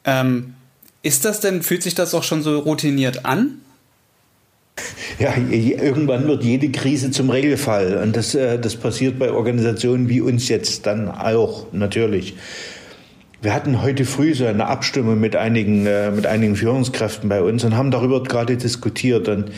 Ähm, 0.04 0.54
ist 1.02 1.24
das 1.24 1.40
denn, 1.40 1.62
fühlt 1.62 1.84
sich 1.84 1.94
das 1.94 2.14
auch 2.14 2.24
schon 2.24 2.42
so 2.42 2.58
routiniert 2.58 3.24
an? 3.24 3.58
Ja, 5.18 5.34
irgendwann 5.36 6.28
wird 6.28 6.44
jede 6.44 6.70
Krise 6.70 7.10
zum 7.10 7.30
Regelfall. 7.30 7.96
Und 8.02 8.16
das, 8.16 8.34
äh, 8.34 8.58
das 8.58 8.76
passiert 8.76 9.18
bei 9.18 9.30
Organisationen 9.30 10.08
wie 10.08 10.20
uns 10.20 10.48
jetzt 10.48 10.86
dann 10.86 11.08
auch 11.08 11.72
natürlich. 11.72 12.34
Wir 13.40 13.54
hatten 13.54 13.82
heute 13.82 14.04
früh 14.04 14.34
so 14.34 14.44
eine 14.44 14.66
Abstimmung 14.66 15.18
mit 15.20 15.36
einigen, 15.36 15.86
äh, 15.86 16.10
mit 16.10 16.26
einigen 16.26 16.56
Führungskräften 16.56 17.28
bei 17.28 17.42
uns 17.42 17.64
und 17.64 17.76
haben 17.76 17.90
darüber 17.90 18.22
gerade 18.22 18.56
diskutiert. 18.56 19.28
Und 19.28 19.52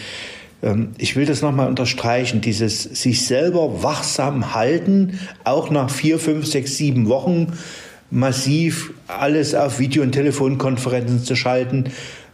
ähm, 0.62 0.90
ich 0.98 1.16
will 1.16 1.26
das 1.26 1.42
nochmal 1.42 1.68
unterstreichen, 1.68 2.40
dieses 2.40 2.82
sich 2.82 3.26
selber 3.26 3.82
wachsam 3.82 4.54
halten, 4.54 5.18
auch 5.44 5.70
nach 5.70 5.90
vier, 5.90 6.18
fünf, 6.18 6.46
sechs, 6.46 6.76
sieben 6.76 7.08
Wochen 7.08 7.54
massiv 8.10 8.92
alles 9.06 9.54
auf 9.54 9.78
Video- 9.78 10.02
und 10.02 10.12
Telefonkonferenzen 10.12 11.22
zu 11.22 11.36
schalten, 11.36 11.84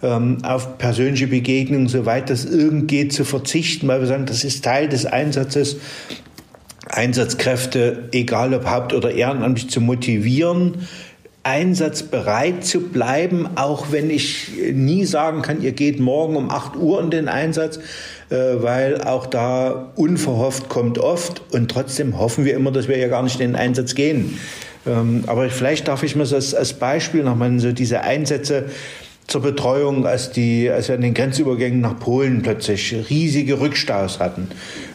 ähm, 0.05 0.39
auf 0.45 0.79
persönliche 0.79 1.27
Begegnungen, 1.27 1.89
soweit 1.89 2.31
das 2.31 2.45
irgend 2.45 2.89
geht, 2.89 3.13
zu 3.13 3.25
verzichten, 3.25 3.89
weil 3.89 4.01
wir 4.01 4.07
sagen, 4.07 4.27
das 4.27 4.45
ist 4.45 4.63
Teil 4.65 4.89
des 4.89 5.07
Einsatzes. 5.07 5.77
Einsatzkräfte, 6.87 8.11
egal 8.13 8.53
ob 8.53 8.67
haupt- 8.71 8.93
oder 8.93 9.11
ehrenamtlich, 9.11 9.71
zu 9.71 9.81
motivieren, 9.81 10.87
einsatzbereit 11.43 12.65
zu 12.65 12.81
bleiben, 12.81 13.49
auch 13.57 13.87
wenn 13.91 14.11
ich 14.11 14.51
nie 14.73 15.05
sagen 15.05 15.43
kann, 15.43 15.63
ihr 15.63 15.73
geht 15.73 15.99
morgen 15.99 16.37
um 16.37 16.51
8 16.51 16.77
Uhr 16.77 17.03
in 17.03 17.11
den 17.11 17.29
Einsatz, 17.29 17.79
äh, 18.31 18.37
weil 18.57 19.01
auch 19.03 19.27
da 19.27 19.93
unverhofft 19.97 20.69
kommt 20.69 20.99
oft 20.99 21.43
und 21.53 21.71
trotzdem 21.71 22.19
hoffen 22.19 22.45
wir 22.45 22.55
immer, 22.55 22.71
dass 22.71 22.87
wir 22.87 22.99
ja 22.99 23.09
gar 23.09 23.23
nicht 23.23 23.41
in 23.41 23.53
den 23.53 23.57
Einsatz 23.57 23.95
gehen. 23.95 24.39
Ähm, 24.87 25.25
aber 25.27 25.49
vielleicht 25.49 25.89
darf 25.89 26.03
ich 26.03 26.17
mir 26.17 26.27
das 26.27 26.55
als 26.55 26.75
Beispiel 26.75 27.25
nochmal 27.25 27.59
so 27.59 27.73
diese 27.73 28.03
Einsätze 28.03 28.67
zur 29.35 29.43
Betreuung, 29.43 30.07
als, 30.07 30.31
die, 30.31 30.71
als 30.71 30.87
wir 30.87 30.95
an 30.95 31.01
den 31.01 31.13
Grenzübergängen 31.13 31.81
nach 31.81 31.99
Polen 31.99 32.43
plötzlich 32.43 32.95
riesige 33.11 33.59
Rückstaus 33.59 34.21
hatten 34.21 34.47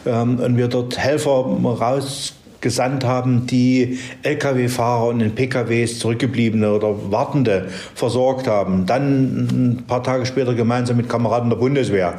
ähm, 0.06 0.38
und 0.38 0.56
wir 0.56 0.68
dort 0.68 0.96
Helfer 0.96 1.30
raus 1.30 2.32
gesandt 2.62 3.04
haben, 3.04 3.46
die 3.46 3.98
Lkw-Fahrer 4.22 5.08
und 5.08 5.20
in 5.20 5.34
PKWs 5.34 5.98
zurückgebliebene 5.98 6.72
oder 6.72 7.12
Wartende 7.12 7.68
versorgt 7.94 8.46
haben. 8.46 8.86
Dann 8.86 9.76
ein 9.80 9.84
paar 9.86 10.02
Tage 10.02 10.24
später 10.24 10.54
gemeinsam 10.54 10.96
mit 10.96 11.10
Kameraden 11.10 11.50
der 11.50 11.58
Bundeswehr 11.58 12.14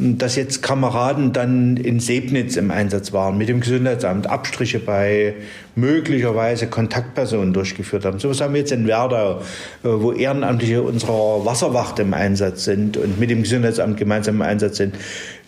dass 0.00 0.36
jetzt 0.36 0.62
Kameraden 0.62 1.32
dann 1.32 1.76
in 1.76 2.00
Sebnitz 2.00 2.56
im 2.56 2.70
Einsatz 2.70 3.12
waren, 3.12 3.36
mit 3.36 3.48
dem 3.48 3.60
Gesundheitsamt 3.60 4.26
Abstriche 4.26 4.78
bei 4.78 5.34
möglicherweise 5.74 6.66
Kontaktpersonen 6.66 7.52
durchgeführt 7.52 8.04
haben. 8.04 8.18
So 8.18 8.30
was 8.30 8.40
haben 8.40 8.54
wir 8.54 8.60
jetzt 8.60 8.72
in 8.72 8.86
Werdau, 8.86 9.38
äh, 9.38 9.42
wo 9.82 10.12
Ehrenamtliche 10.12 10.82
unserer 10.82 11.44
Wasserwacht 11.44 11.98
im 11.98 12.14
Einsatz 12.14 12.64
sind 12.64 12.96
und 12.96 13.20
mit 13.20 13.30
dem 13.30 13.42
Gesundheitsamt 13.42 13.96
gemeinsam 13.96 14.36
im 14.36 14.42
Einsatz 14.42 14.78
sind. 14.78 14.94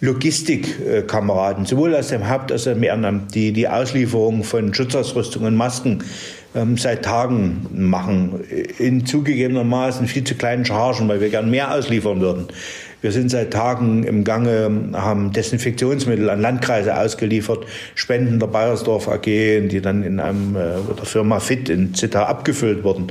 Logistikkameraden, 0.00 1.64
sowohl 1.64 1.94
aus 1.94 2.08
dem 2.08 2.28
Haupt- 2.28 2.52
als 2.52 2.66
auch 2.66 2.72
dem 2.72 2.82
Ehrenamt, 2.82 3.34
die 3.34 3.52
die 3.52 3.68
Auslieferung 3.68 4.42
von 4.42 4.74
Schutzausrüstung 4.74 5.44
und 5.44 5.54
Masken 5.54 6.02
ähm, 6.54 6.76
seit 6.76 7.04
Tagen 7.04 7.66
machen, 7.72 8.40
in 8.78 9.06
zugegebenermaßen 9.06 10.06
viel 10.06 10.24
zu 10.24 10.34
kleinen 10.34 10.64
Chargen, 10.64 11.08
weil 11.08 11.20
wir 11.20 11.30
gern 11.30 11.50
mehr 11.50 11.72
ausliefern 11.74 12.20
würden. 12.20 12.48
Wir 13.02 13.10
sind 13.10 13.32
seit 13.32 13.52
Tagen 13.52 14.04
im 14.04 14.22
Gange, 14.22 14.70
haben 14.92 15.32
Desinfektionsmittel 15.32 16.30
an 16.30 16.40
Landkreise 16.40 16.96
ausgeliefert, 16.96 17.66
Spenden 17.96 18.38
der 18.38 18.46
Bayersdorf 18.46 19.08
AG, 19.08 19.24
die 19.24 19.80
dann 19.82 20.04
in 20.04 20.20
einem, 20.20 20.54
äh, 20.54 20.94
der 20.96 21.04
Firma 21.04 21.40
Fit 21.40 21.68
in 21.68 21.94
Zittau 21.94 22.22
abgefüllt 22.22 22.84
wurden. 22.84 23.08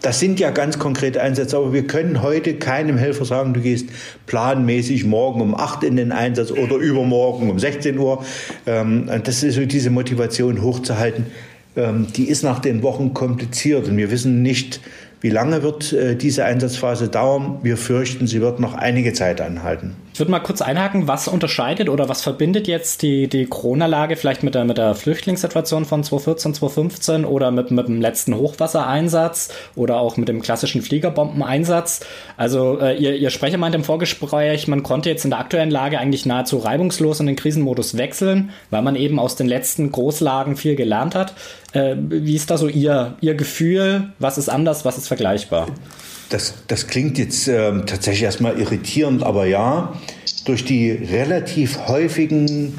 Das 0.00 0.20
sind 0.20 0.38
ja 0.38 0.52
ganz 0.52 0.78
konkrete 0.78 1.20
Einsätze, 1.20 1.56
aber 1.56 1.72
wir 1.72 1.88
können 1.88 2.22
heute 2.22 2.54
keinem 2.54 2.96
Helfer 2.96 3.24
sagen, 3.24 3.52
du 3.52 3.60
gehst 3.60 3.88
planmäßig 4.26 5.04
morgen 5.04 5.40
um 5.40 5.56
8 5.56 5.82
in 5.82 5.96
den 5.96 6.12
Einsatz 6.12 6.52
oder 6.52 6.76
übermorgen 6.76 7.50
um 7.50 7.58
16 7.58 7.98
Uhr. 7.98 8.24
Ähm, 8.66 9.10
das 9.24 9.42
ist 9.42 9.56
so 9.56 9.66
diese 9.66 9.90
Motivation 9.90 10.62
hochzuhalten. 10.62 11.26
Ähm, 11.74 12.06
die 12.14 12.28
ist 12.28 12.44
nach 12.44 12.58
den 12.58 12.82
Wochen 12.82 13.14
kompliziert 13.14 13.88
und 13.88 13.96
wir 13.96 14.10
wissen 14.10 14.42
nicht, 14.42 14.80
wie 15.22 15.30
lange 15.30 15.62
wird 15.62 15.92
äh, 15.92 16.16
diese 16.16 16.44
Einsatzphase 16.44 17.08
dauern? 17.08 17.60
Wir 17.62 17.76
fürchten, 17.76 18.26
sie 18.26 18.40
wird 18.40 18.58
noch 18.58 18.74
einige 18.74 19.12
Zeit 19.12 19.40
anhalten. 19.40 19.94
Ich 20.12 20.18
würde 20.18 20.32
mal 20.32 20.40
kurz 20.40 20.60
einhaken, 20.60 21.06
was 21.06 21.28
unterscheidet 21.28 21.88
oder 21.88 22.08
was 22.08 22.22
verbindet 22.22 22.66
jetzt 22.66 23.02
die, 23.02 23.28
die 23.28 23.46
Corona-Lage 23.46 24.16
vielleicht 24.16 24.42
mit 24.42 24.56
der, 24.56 24.64
mit 24.64 24.78
der 24.78 24.94
Flüchtlingssituation 24.96 25.84
von 25.84 26.02
2014, 26.02 26.54
2015 26.54 27.24
oder 27.24 27.52
mit, 27.52 27.70
mit 27.70 27.86
dem 27.86 28.00
letzten 28.00 28.34
Hochwassereinsatz 28.34 29.50
oder 29.76 30.00
auch 30.00 30.16
mit 30.16 30.28
dem 30.28 30.42
klassischen 30.42 30.82
Fliegerbombeneinsatz? 30.82 32.00
Also 32.36 32.80
äh, 32.80 32.96
ihr, 32.96 33.14
ihr 33.14 33.30
Sprecher 33.30 33.58
meint 33.58 33.76
im 33.76 33.84
Vorgespräch, 33.84 34.66
man 34.66 34.82
konnte 34.82 35.08
jetzt 35.08 35.24
in 35.24 35.30
der 35.30 35.38
aktuellen 35.38 35.70
Lage 35.70 36.00
eigentlich 36.00 36.26
nahezu 36.26 36.58
reibungslos 36.58 37.20
in 37.20 37.26
den 37.26 37.36
Krisenmodus 37.36 37.96
wechseln, 37.96 38.50
weil 38.70 38.82
man 38.82 38.96
eben 38.96 39.20
aus 39.20 39.36
den 39.36 39.46
letzten 39.46 39.92
Großlagen 39.92 40.56
viel 40.56 40.74
gelernt 40.74 41.14
hat. 41.14 41.32
Äh, 41.72 41.96
wie 41.96 42.34
ist 42.34 42.50
da 42.50 42.58
so 42.58 42.68
Ihr, 42.68 43.16
Ihr 43.20 43.34
Gefühl? 43.34 44.12
Was 44.18 44.38
ist 44.38 44.48
anders, 44.48 44.84
was 44.84 44.98
ist 44.98 45.08
vergleichbar? 45.08 45.68
Das, 46.28 46.54
das 46.68 46.86
klingt 46.86 47.18
jetzt 47.18 47.48
äh, 47.48 47.72
tatsächlich 47.84 48.22
erstmal 48.22 48.58
irritierend, 48.58 49.22
aber 49.22 49.46
ja, 49.46 49.92
durch 50.44 50.64
die 50.64 50.90
relativ 50.90 51.86
häufigen 51.88 52.78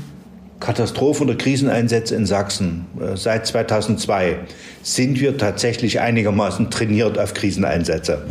Katastrophen- 0.64 1.28
oder 1.28 1.36
Kriseneinsätze 1.36 2.16
in 2.16 2.26
Sachsen 2.26 2.86
äh, 3.00 3.18
seit 3.18 3.46
2002 3.46 4.38
sind 4.82 5.20
wir 5.20 5.38
tatsächlich 5.38 6.00
einigermaßen 6.00 6.72
trainiert 6.72 7.20
auf 7.20 7.34
Kriseneinsätze. 7.34 8.22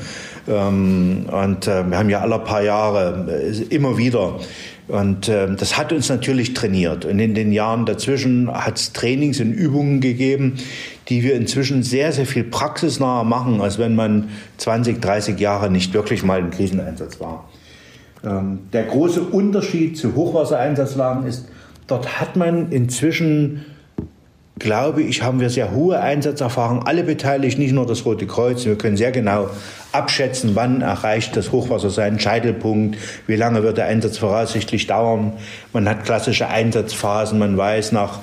Ähm, 0.49 1.27
und 1.31 1.67
äh, 1.69 1.85
wir 1.89 1.99
haben 1.99 2.09
ja 2.09 2.21
alle 2.21 2.39
paar 2.39 2.62
Jahre 2.62 3.27
äh, 3.29 3.75
immer 3.75 3.99
wieder 3.99 4.41
Und 4.89 5.29
das 5.29 5.79
hat 5.79 5.93
uns 5.93 6.09
natürlich 6.09 6.55
trainiert. 6.55 7.05
Und 7.05 7.19
in 7.19 7.35
den 7.35 7.53
Jahren 7.53 7.87
dazwischen 7.87 8.53
hat 8.53 8.77
es 8.79 8.93
Trainings 8.93 9.41
und 9.41 9.53
Übungen 9.53 10.01
gegeben, 10.01 10.55
die 11.09 11.23
wir 11.23 11.35
inzwischen 11.35 11.83
sehr, 11.83 12.12
sehr 12.12 12.27
viel 12.27 12.45
praxisnaher 12.45 13.25
machen, 13.25 13.61
als 13.61 13.79
wenn 13.79 13.95
man 13.95 14.31
20, 14.59 15.01
30 15.01 15.39
Jahre 15.39 15.71
nicht 15.71 15.95
wirklich 15.95 16.25
mal 16.25 16.41
im 16.41 16.51
Kriseneinsatz 16.51 17.21
war. 17.21 17.49
Ähm, 18.25 18.61
der 18.73 18.85
große 18.85 19.23
Unterschied 19.23 19.97
zu 19.97 20.15
Hochwassereinsatzlagen 20.15 21.27
ist, 21.27 21.47
dort 21.92 22.20
hat 22.20 22.37
man 22.37 22.72
inzwischen 22.72 23.66
glaube 24.58 25.02
ich, 25.02 25.22
haben 25.22 25.40
wir 25.40 25.50
sehr 25.50 25.72
hohe 25.72 25.99
Einsatzerfahrung. 26.00 26.87
Alle 26.87 27.02
beteiligt, 27.02 27.58
nicht 27.58 27.72
nur 27.72 27.84
das 27.84 28.04
Rote 28.04 28.26
Kreuz. 28.26 28.64
Wir 28.64 28.76
können 28.76 28.96
sehr 28.96 29.11
genau 29.11 29.50
abschätzen, 29.90 30.52
wann 30.54 30.82
erreicht 30.82 31.37
das 31.37 31.50
Hochwasser 31.50 31.90
seinen 31.90 32.20
Scheitelpunkt, 32.20 32.96
wie 33.26 33.34
lange 33.34 33.64
wird 33.64 33.78
der 33.78 33.87
Einsatz 33.87 34.18
voraussichtlich 34.18 34.87
dauern. 34.87 35.32
Man 35.72 35.88
hat 35.88 36.04
klassische 36.04 36.49
Einsatzphasen. 36.49 37.40
Man 37.40 37.56
weiß, 37.56 37.90
nach 37.90 38.20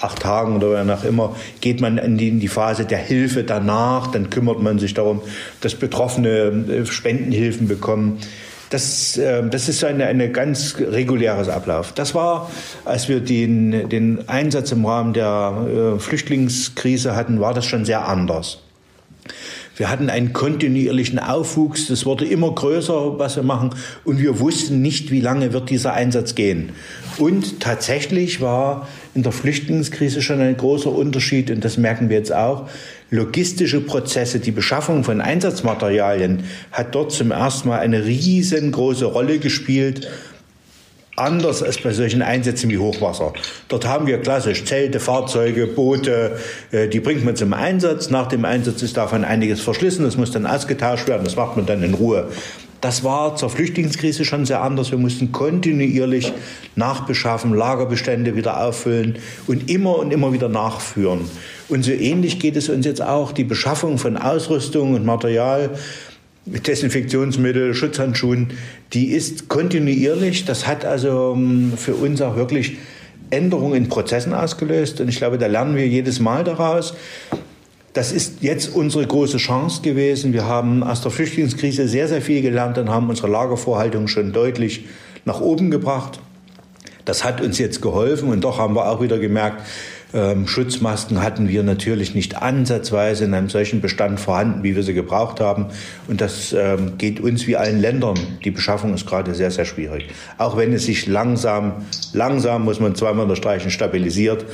acht 0.00 0.20
Tagen 0.20 0.56
oder 0.56 0.82
nach 0.82 1.04
immer, 1.04 1.36
geht 1.60 1.80
man 1.80 1.98
in 1.98 2.18
die, 2.18 2.28
in 2.28 2.40
die, 2.40 2.48
Phase 2.48 2.84
der 2.84 2.98
Hilfe 2.98 3.44
danach, 3.44 4.08
dann 4.08 4.28
kümmert 4.28 4.60
man 4.60 4.78
sich 4.78 4.94
darum, 4.94 5.20
dass 5.60 5.74
Betroffene 5.74 6.28
äh, 6.68 6.86
Spendenhilfen 6.86 7.68
bekommen. 7.68 8.18
Das, 8.70 9.16
äh, 9.18 9.42
das 9.48 9.68
ist 9.68 9.84
ein 9.84 10.00
eine 10.00 10.30
ganz 10.30 10.76
reguläres 10.78 11.48
Ablauf. 11.48 11.92
Das 11.92 12.14
war, 12.14 12.50
als 12.84 13.08
wir 13.08 13.20
den, 13.20 13.88
den 13.88 14.28
Einsatz 14.28 14.72
im 14.72 14.86
Rahmen 14.86 15.12
der 15.12 15.96
äh, 15.96 16.00
Flüchtlingskrise 16.00 17.14
hatten, 17.14 17.40
war 17.40 17.52
das 17.52 17.66
schon 17.66 17.84
sehr 17.84 18.08
anders. 18.08 18.60
Wir 19.80 19.88
hatten 19.88 20.10
einen 20.10 20.34
kontinuierlichen 20.34 21.18
Aufwuchs, 21.18 21.86
das 21.86 22.04
wurde 22.04 22.26
immer 22.26 22.54
größer, 22.54 23.18
was 23.18 23.36
wir 23.36 23.42
machen, 23.42 23.70
und 24.04 24.18
wir 24.18 24.38
wussten 24.38 24.82
nicht, 24.82 25.10
wie 25.10 25.22
lange 25.22 25.54
wird 25.54 25.70
dieser 25.70 25.94
Einsatz 25.94 26.34
gehen. 26.34 26.72
Und 27.16 27.60
tatsächlich 27.60 28.42
war 28.42 28.88
in 29.14 29.22
der 29.22 29.32
Flüchtlingskrise 29.32 30.20
schon 30.20 30.40
ein 30.40 30.56
großer 30.56 30.92
Unterschied, 30.92 31.50
und 31.50 31.64
das 31.64 31.78
merken 31.78 32.10
wir 32.10 32.18
jetzt 32.18 32.32
auch. 32.32 32.68
Logistische 33.10 33.80
Prozesse, 33.80 34.38
die 34.38 34.52
Beschaffung 34.52 35.02
von 35.02 35.20
Einsatzmaterialien 35.20 36.44
hat 36.70 36.94
dort 36.94 37.10
zum 37.10 37.32
ersten 37.32 37.68
Mal 37.68 37.80
eine 37.80 38.04
riesengroße 38.04 39.04
Rolle 39.04 39.38
gespielt 39.38 40.08
anders 41.20 41.62
als 41.62 41.78
bei 41.78 41.92
solchen 41.92 42.22
Einsätzen 42.22 42.70
wie 42.70 42.78
Hochwasser. 42.78 43.32
Dort 43.68 43.86
haben 43.86 44.06
wir 44.06 44.18
klassisch 44.18 44.64
Zelte, 44.64 45.00
Fahrzeuge, 45.00 45.66
Boote, 45.66 46.38
äh, 46.72 46.88
die 46.88 47.00
bringt 47.00 47.24
man 47.24 47.36
zum 47.36 47.52
Einsatz. 47.52 48.10
Nach 48.10 48.26
dem 48.26 48.44
Einsatz 48.44 48.82
ist 48.82 48.96
davon 48.96 49.24
einiges 49.24 49.60
verschlissen, 49.60 50.04
das 50.04 50.16
muss 50.16 50.30
dann 50.30 50.46
ausgetauscht 50.46 51.06
werden, 51.08 51.24
das 51.24 51.36
macht 51.36 51.56
man 51.56 51.66
dann 51.66 51.82
in 51.82 51.94
Ruhe. 51.94 52.28
Das 52.80 53.04
war 53.04 53.36
zur 53.36 53.50
Flüchtlingskrise 53.50 54.24
schon 54.24 54.46
sehr 54.46 54.62
anders. 54.62 54.90
Wir 54.90 54.98
mussten 54.98 55.32
kontinuierlich 55.32 56.32
nachbeschaffen, 56.76 57.54
Lagerbestände 57.54 58.36
wieder 58.36 58.64
auffüllen 58.64 59.18
und 59.46 59.70
immer 59.70 59.98
und 59.98 60.12
immer 60.12 60.32
wieder 60.32 60.48
nachführen. 60.48 61.20
Und 61.68 61.84
so 61.84 61.92
ähnlich 61.92 62.38
geht 62.38 62.56
es 62.56 62.68
uns 62.68 62.86
jetzt 62.86 63.02
auch. 63.02 63.32
Die 63.32 63.44
Beschaffung 63.44 63.98
von 63.98 64.16
Ausrüstung 64.16 64.94
und 64.94 65.04
Material 65.04 65.70
Desinfektionsmittel, 66.46 67.74
Schutzhandschuhen, 67.74 68.48
die 68.92 69.10
ist 69.10 69.48
kontinuierlich. 69.48 70.46
Das 70.46 70.66
hat 70.66 70.84
also 70.84 71.34
ähm, 71.36 71.74
für 71.76 71.94
uns 71.94 72.20
auch 72.22 72.34
wirklich 72.34 72.78
Änderungen 73.30 73.74
in 73.74 73.88
Prozessen 73.88 74.34
ausgelöst. 74.34 75.00
Und 75.00 75.08
ich 75.08 75.16
glaube, 75.16 75.38
da 75.38 75.46
lernen 75.46 75.76
wir 75.76 75.86
jedes 75.86 76.18
Mal 76.18 76.42
daraus. 76.42 76.94
Das 77.92 78.12
ist 78.12 78.42
jetzt 78.42 78.74
unsere 78.74 79.04
große 79.04 79.38
Chance 79.38 79.82
gewesen. 79.82 80.32
Wir 80.32 80.44
haben 80.44 80.84
aus 80.84 81.00
der 81.00 81.10
Flüchtlingskrise 81.10 81.88
sehr, 81.88 82.06
sehr 82.06 82.22
viel 82.22 82.40
gelernt 82.40 82.78
und 82.78 82.88
haben 82.88 83.08
unsere 83.08 83.28
Lagervorhaltung 83.28 84.06
schon 84.06 84.32
deutlich 84.32 84.84
nach 85.24 85.40
oben 85.40 85.72
gebracht. 85.72 86.20
Das 87.04 87.24
hat 87.24 87.40
uns 87.40 87.58
jetzt 87.58 87.82
geholfen 87.82 88.28
und 88.28 88.42
doch 88.42 88.58
haben 88.58 88.74
wir 88.74 88.88
auch 88.88 89.02
wieder 89.02 89.18
gemerkt, 89.18 89.62
ähm, 90.12 90.48
Schutzmasken 90.48 91.22
hatten 91.22 91.48
wir 91.48 91.62
natürlich 91.62 92.14
nicht 92.14 92.36
ansatzweise 92.36 93.24
in 93.24 93.34
einem 93.34 93.48
solchen 93.48 93.80
Bestand 93.80 94.18
vorhanden, 94.18 94.62
wie 94.62 94.74
wir 94.74 94.82
sie 94.82 94.94
gebraucht 94.94 95.40
haben. 95.40 95.66
Und 96.08 96.20
das 96.20 96.52
ähm, 96.52 96.98
geht 96.98 97.20
uns 97.20 97.46
wie 97.46 97.56
allen 97.56 97.80
Ländern. 97.80 98.18
Die 98.44 98.50
Beschaffung 98.50 98.92
ist 98.94 99.06
gerade 99.06 99.34
sehr, 99.34 99.50
sehr 99.50 99.64
schwierig. 99.64 100.08
Auch 100.36 100.56
wenn 100.56 100.72
es 100.72 100.86
sich 100.86 101.06
langsam, 101.06 101.84
langsam, 102.12 102.64
muss 102.64 102.80
man 102.80 102.94
zweimal 102.94 103.24
unterstreichen, 103.24 103.70
stabilisiert. 103.70 104.44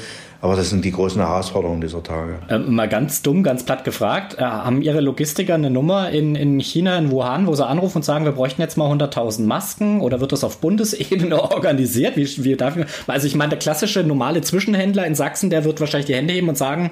Aber 0.41 0.57
das 0.57 0.71
sind 0.71 0.85
die 0.85 0.93
großen 0.93 1.21
Herausforderungen 1.21 1.81
dieser 1.81 2.03
Tage. 2.03 2.39
Ähm, 2.51 2.75
mal 2.75 2.89
ganz 2.89 3.23
dumm, 3.23 3.43
ganz 3.43 3.65
platt 3.65 3.85
gefragt. 3.85 4.37
Äh, 4.39 4.43
haben 4.43 4.83
Ihre 4.83 5.01
Logistiker 5.01 5.55
eine 5.55 5.71
Nummer 5.71 6.11
in, 6.11 6.35
in 6.35 6.61
China, 6.61 6.99
in 6.99 7.11
Wuhan, 7.11 7.47
wo 7.47 7.55
sie 7.55 7.67
anrufen 7.67 7.99
und 7.99 8.03
sagen, 8.05 8.25
wir 8.25 8.33
bräuchten 8.33 8.61
jetzt 8.61 8.77
mal 8.77 8.91
100.000 8.91 9.45
Masken? 9.45 10.01
Oder 10.01 10.21
wird 10.21 10.33
das 10.33 10.45
auf 10.45 10.61
Bundesebene 10.61 11.41
organisiert? 11.53 12.17
Wie, 12.17 12.27
wie 12.45 12.57
darf 12.57 12.77
ich, 12.77 12.87
also 13.07 13.27
ich 13.27 13.35
meine, 13.35 13.51
der 13.51 13.59
klassische 13.59 14.03
normale 14.03 14.41
Zwischenhändler 14.43 15.07
in 15.07 15.15
Sachsen, 15.15 15.51
der 15.51 15.65
wird 15.65 15.81
wahrscheinlich 15.81 16.07
die 16.07 16.15
Hände 16.15 16.35
heben 16.35 16.49
und 16.49 16.59
sagen, 16.59 16.91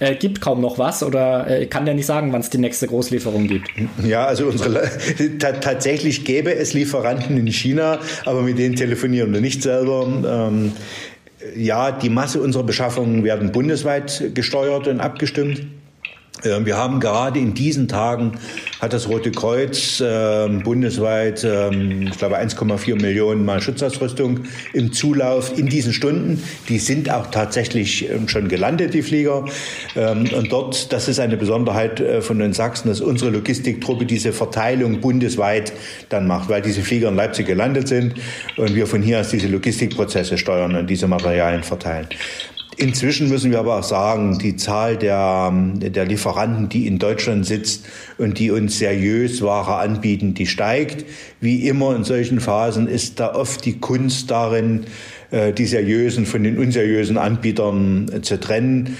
äh, 0.00 0.14
gibt 0.14 0.40
kaum 0.40 0.60
noch 0.60 0.78
was 0.78 1.02
oder 1.02 1.48
äh, 1.48 1.66
kann 1.66 1.84
der 1.84 1.94
nicht 1.94 2.06
sagen, 2.06 2.32
wann 2.32 2.40
es 2.40 2.50
die 2.50 2.58
nächste 2.58 2.86
Großlieferung 2.86 3.48
gibt? 3.48 3.68
Ja, 4.04 4.26
also 4.26 4.46
unsere 4.46 4.88
tatsächlich 5.38 6.24
gäbe 6.24 6.54
es 6.54 6.72
Lieferanten 6.72 7.36
in 7.36 7.46
China, 7.48 7.98
aber 8.24 8.42
mit 8.42 8.58
denen 8.58 8.76
telefonieren 8.76 9.32
wir 9.32 9.40
nicht 9.40 9.62
selber. 9.62 10.06
Ähm, 10.06 10.72
ja, 11.54 11.92
die 11.92 12.10
Masse 12.10 12.40
unserer 12.40 12.64
Beschaffungen 12.64 13.24
werden 13.24 13.52
bundesweit 13.52 14.32
gesteuert 14.34 14.88
und 14.88 15.00
abgestimmt. 15.00 15.66
Ähm, 16.44 16.66
wir 16.66 16.76
haben 16.76 17.00
gerade 17.00 17.38
in 17.38 17.54
diesen 17.54 17.88
Tagen 17.88 18.32
hat 18.80 18.92
das 18.92 19.08
Rote 19.08 19.30
Kreuz 19.32 20.00
äh, 20.00 20.48
bundesweit, 20.62 21.42
äh, 21.44 21.70
ich 21.70 22.18
glaube, 22.18 22.38
1,4 22.38 23.00
Millionen 23.00 23.44
Mal 23.44 23.60
Schutzausrüstung 23.60 24.40
im 24.72 24.92
Zulauf 24.92 25.58
in 25.58 25.66
diesen 25.66 25.92
Stunden. 25.92 26.42
Die 26.68 26.78
sind 26.78 27.10
auch 27.10 27.26
tatsächlich 27.30 28.08
äh, 28.08 28.16
schon 28.28 28.48
gelandet, 28.48 28.94
die 28.94 29.02
Flieger. 29.02 29.44
Ähm, 29.96 30.28
und 30.36 30.52
dort, 30.52 30.92
das 30.92 31.08
ist 31.08 31.18
eine 31.18 31.36
Besonderheit 31.36 32.00
äh, 32.00 32.22
von 32.22 32.38
den 32.38 32.52
Sachsen, 32.52 32.88
dass 32.88 33.00
unsere 33.00 33.30
Logistiktruppe 33.30 34.06
diese 34.06 34.32
Verteilung 34.32 35.00
bundesweit 35.00 35.72
dann 36.08 36.26
macht, 36.26 36.48
weil 36.48 36.62
diese 36.62 36.82
Flieger 36.82 37.08
in 37.08 37.16
Leipzig 37.16 37.46
gelandet 37.46 37.88
sind 37.88 38.14
und 38.56 38.74
wir 38.74 38.86
von 38.86 39.02
hier 39.02 39.20
aus 39.20 39.30
diese 39.30 39.48
Logistikprozesse 39.48 40.38
steuern 40.38 40.76
und 40.76 40.88
diese 40.88 41.08
Materialien 41.08 41.62
verteilen. 41.62 42.06
Inzwischen 42.80 43.28
müssen 43.28 43.50
wir 43.50 43.58
aber 43.58 43.80
auch 43.80 43.82
sagen, 43.82 44.38
die 44.38 44.54
Zahl 44.54 44.96
der, 44.96 45.52
der 45.52 46.04
Lieferanten, 46.04 46.68
die 46.68 46.86
in 46.86 47.00
Deutschland 47.00 47.44
sitzt 47.44 47.86
und 48.18 48.38
die 48.38 48.52
uns 48.52 48.78
seriös 48.78 49.42
Ware 49.42 49.78
anbieten, 49.78 50.34
die 50.34 50.46
steigt. 50.46 51.04
Wie 51.40 51.66
immer 51.66 51.96
in 51.96 52.04
solchen 52.04 52.38
Phasen 52.38 52.86
ist 52.86 53.18
da 53.18 53.34
oft 53.34 53.64
die 53.64 53.80
Kunst 53.80 54.30
darin, 54.30 54.84
äh, 55.32 55.52
die 55.52 55.66
seriösen 55.66 56.24
von 56.24 56.44
den 56.44 56.56
unseriösen 56.56 57.18
Anbietern 57.18 58.08
äh, 58.12 58.22
zu 58.22 58.38
trennen. 58.38 58.96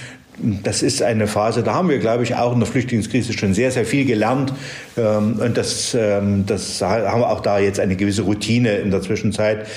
Das 0.61 0.83
ist 0.83 1.01
eine 1.01 1.27
Phase, 1.27 1.63
da 1.63 1.73
haben 1.73 1.87
wir, 1.87 1.99
glaube 1.99 2.23
ich, 2.23 2.35
auch 2.35 2.51
in 2.51 2.59
der 2.59 2.67
Flüchtlingskrise 2.67 3.31
schon 3.31 3.53
sehr, 3.53 3.71
sehr 3.71 3.85
viel 3.85 4.03
gelernt. 4.03 4.51
Ähm, 4.97 5.39
und 5.39 5.55
das, 5.55 5.95
ähm, 5.97 6.45
das 6.45 6.81
haben 6.81 7.21
wir 7.21 7.29
auch 7.29 7.39
da 7.39 7.59
jetzt 7.59 7.79
eine 7.79 7.95
gewisse 7.95 8.23
Routine 8.23 8.75
in 8.79 8.91
der 8.91 9.01
Zwischenzeit 9.01 9.67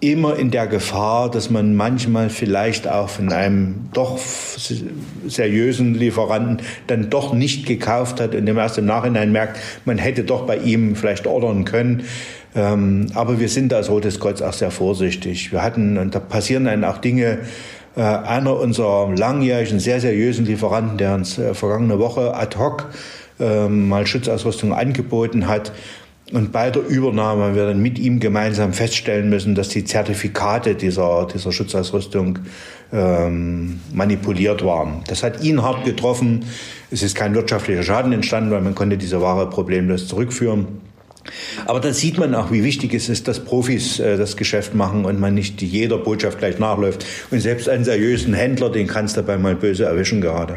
immer 0.00 0.36
in 0.36 0.50
der 0.50 0.66
Gefahr, 0.68 1.30
dass 1.30 1.50
man 1.50 1.74
manchmal 1.74 2.30
vielleicht 2.30 2.86
auch 2.86 3.08
von 3.08 3.32
einem 3.32 3.88
doch 3.92 4.18
seriösen 5.26 5.94
Lieferanten 5.94 6.64
dann 6.86 7.10
doch 7.10 7.32
nicht 7.32 7.66
gekauft 7.66 8.20
hat 8.20 8.34
und 8.34 8.46
dem 8.46 8.58
erst 8.58 8.78
im 8.78 8.86
Nachhinein 8.86 9.32
merkt, 9.32 9.58
man 9.84 9.98
hätte 9.98 10.22
doch 10.22 10.46
bei 10.46 10.56
ihm 10.58 10.94
vielleicht 10.94 11.26
ordern 11.26 11.64
können. 11.64 12.04
Ähm, 12.54 13.06
aber 13.14 13.40
wir 13.40 13.48
sind 13.48 13.72
als 13.74 13.90
Rotes 13.90 14.20
Kreuz 14.20 14.40
auch 14.40 14.52
sehr 14.52 14.70
vorsichtig. 14.70 15.52
Wir 15.52 15.62
hatten, 15.62 15.98
und 15.98 16.14
da 16.14 16.20
passieren 16.20 16.64
dann 16.64 16.84
auch 16.84 16.98
Dinge, 16.98 17.40
äh, 17.96 18.00
einer 18.00 18.58
unserer 18.58 19.10
langjährigen, 19.14 19.80
sehr 19.80 20.00
seriösen 20.00 20.46
Lieferanten, 20.46 20.96
der 20.96 21.14
uns 21.14 21.38
äh, 21.38 21.54
vergangene 21.54 21.98
Woche 21.98 22.34
ad 22.34 22.56
hoc 22.56 22.86
ähm, 23.40 23.88
mal 23.88 24.06
Schutzausrüstung 24.06 24.72
angeboten 24.72 25.48
hat, 25.48 25.72
und 26.32 26.52
bei 26.52 26.70
der 26.70 26.86
Übernahme 26.86 27.44
haben 27.44 27.54
wir 27.54 27.66
dann 27.66 27.80
mit 27.80 27.98
ihm 27.98 28.20
gemeinsam 28.20 28.72
feststellen 28.72 29.30
müssen, 29.30 29.54
dass 29.54 29.68
die 29.70 29.84
Zertifikate 29.84 30.74
dieser, 30.74 31.26
dieser 31.26 31.52
Schutzausrüstung 31.52 32.40
ähm, 32.92 33.80
manipuliert 33.92 34.64
waren. 34.64 35.02
Das 35.06 35.22
hat 35.22 35.42
ihn 35.42 35.62
hart 35.62 35.84
getroffen. 35.84 36.44
Es 36.90 37.02
ist 37.02 37.14
kein 37.14 37.34
wirtschaftlicher 37.34 37.82
Schaden 37.82 38.12
entstanden, 38.12 38.50
weil 38.50 38.60
man 38.60 38.74
konnte 38.74 38.98
diese 38.98 39.20
Ware 39.22 39.48
problemlos 39.48 40.06
zurückführen. 40.06 40.66
Aber 41.66 41.80
da 41.80 41.92
sieht 41.92 42.18
man 42.18 42.34
auch, 42.34 42.50
wie 42.50 42.64
wichtig 42.64 42.94
es 42.94 43.08
ist, 43.08 43.28
dass 43.28 43.40
Profis 43.44 43.98
äh, 43.98 44.16
das 44.16 44.36
Geschäft 44.36 44.74
machen 44.74 45.04
und 45.04 45.20
man 45.20 45.34
nicht 45.34 45.60
jeder 45.62 45.98
Botschaft 45.98 46.38
gleich 46.38 46.58
nachläuft. 46.58 47.04
Und 47.30 47.40
selbst 47.40 47.68
einen 47.68 47.84
seriösen 47.84 48.34
Händler, 48.34 48.70
den 48.70 48.86
kannst 48.86 49.16
du 49.16 49.22
dabei 49.22 49.38
mal 49.38 49.54
böse 49.54 49.84
erwischen 49.84 50.20
gerade. 50.20 50.56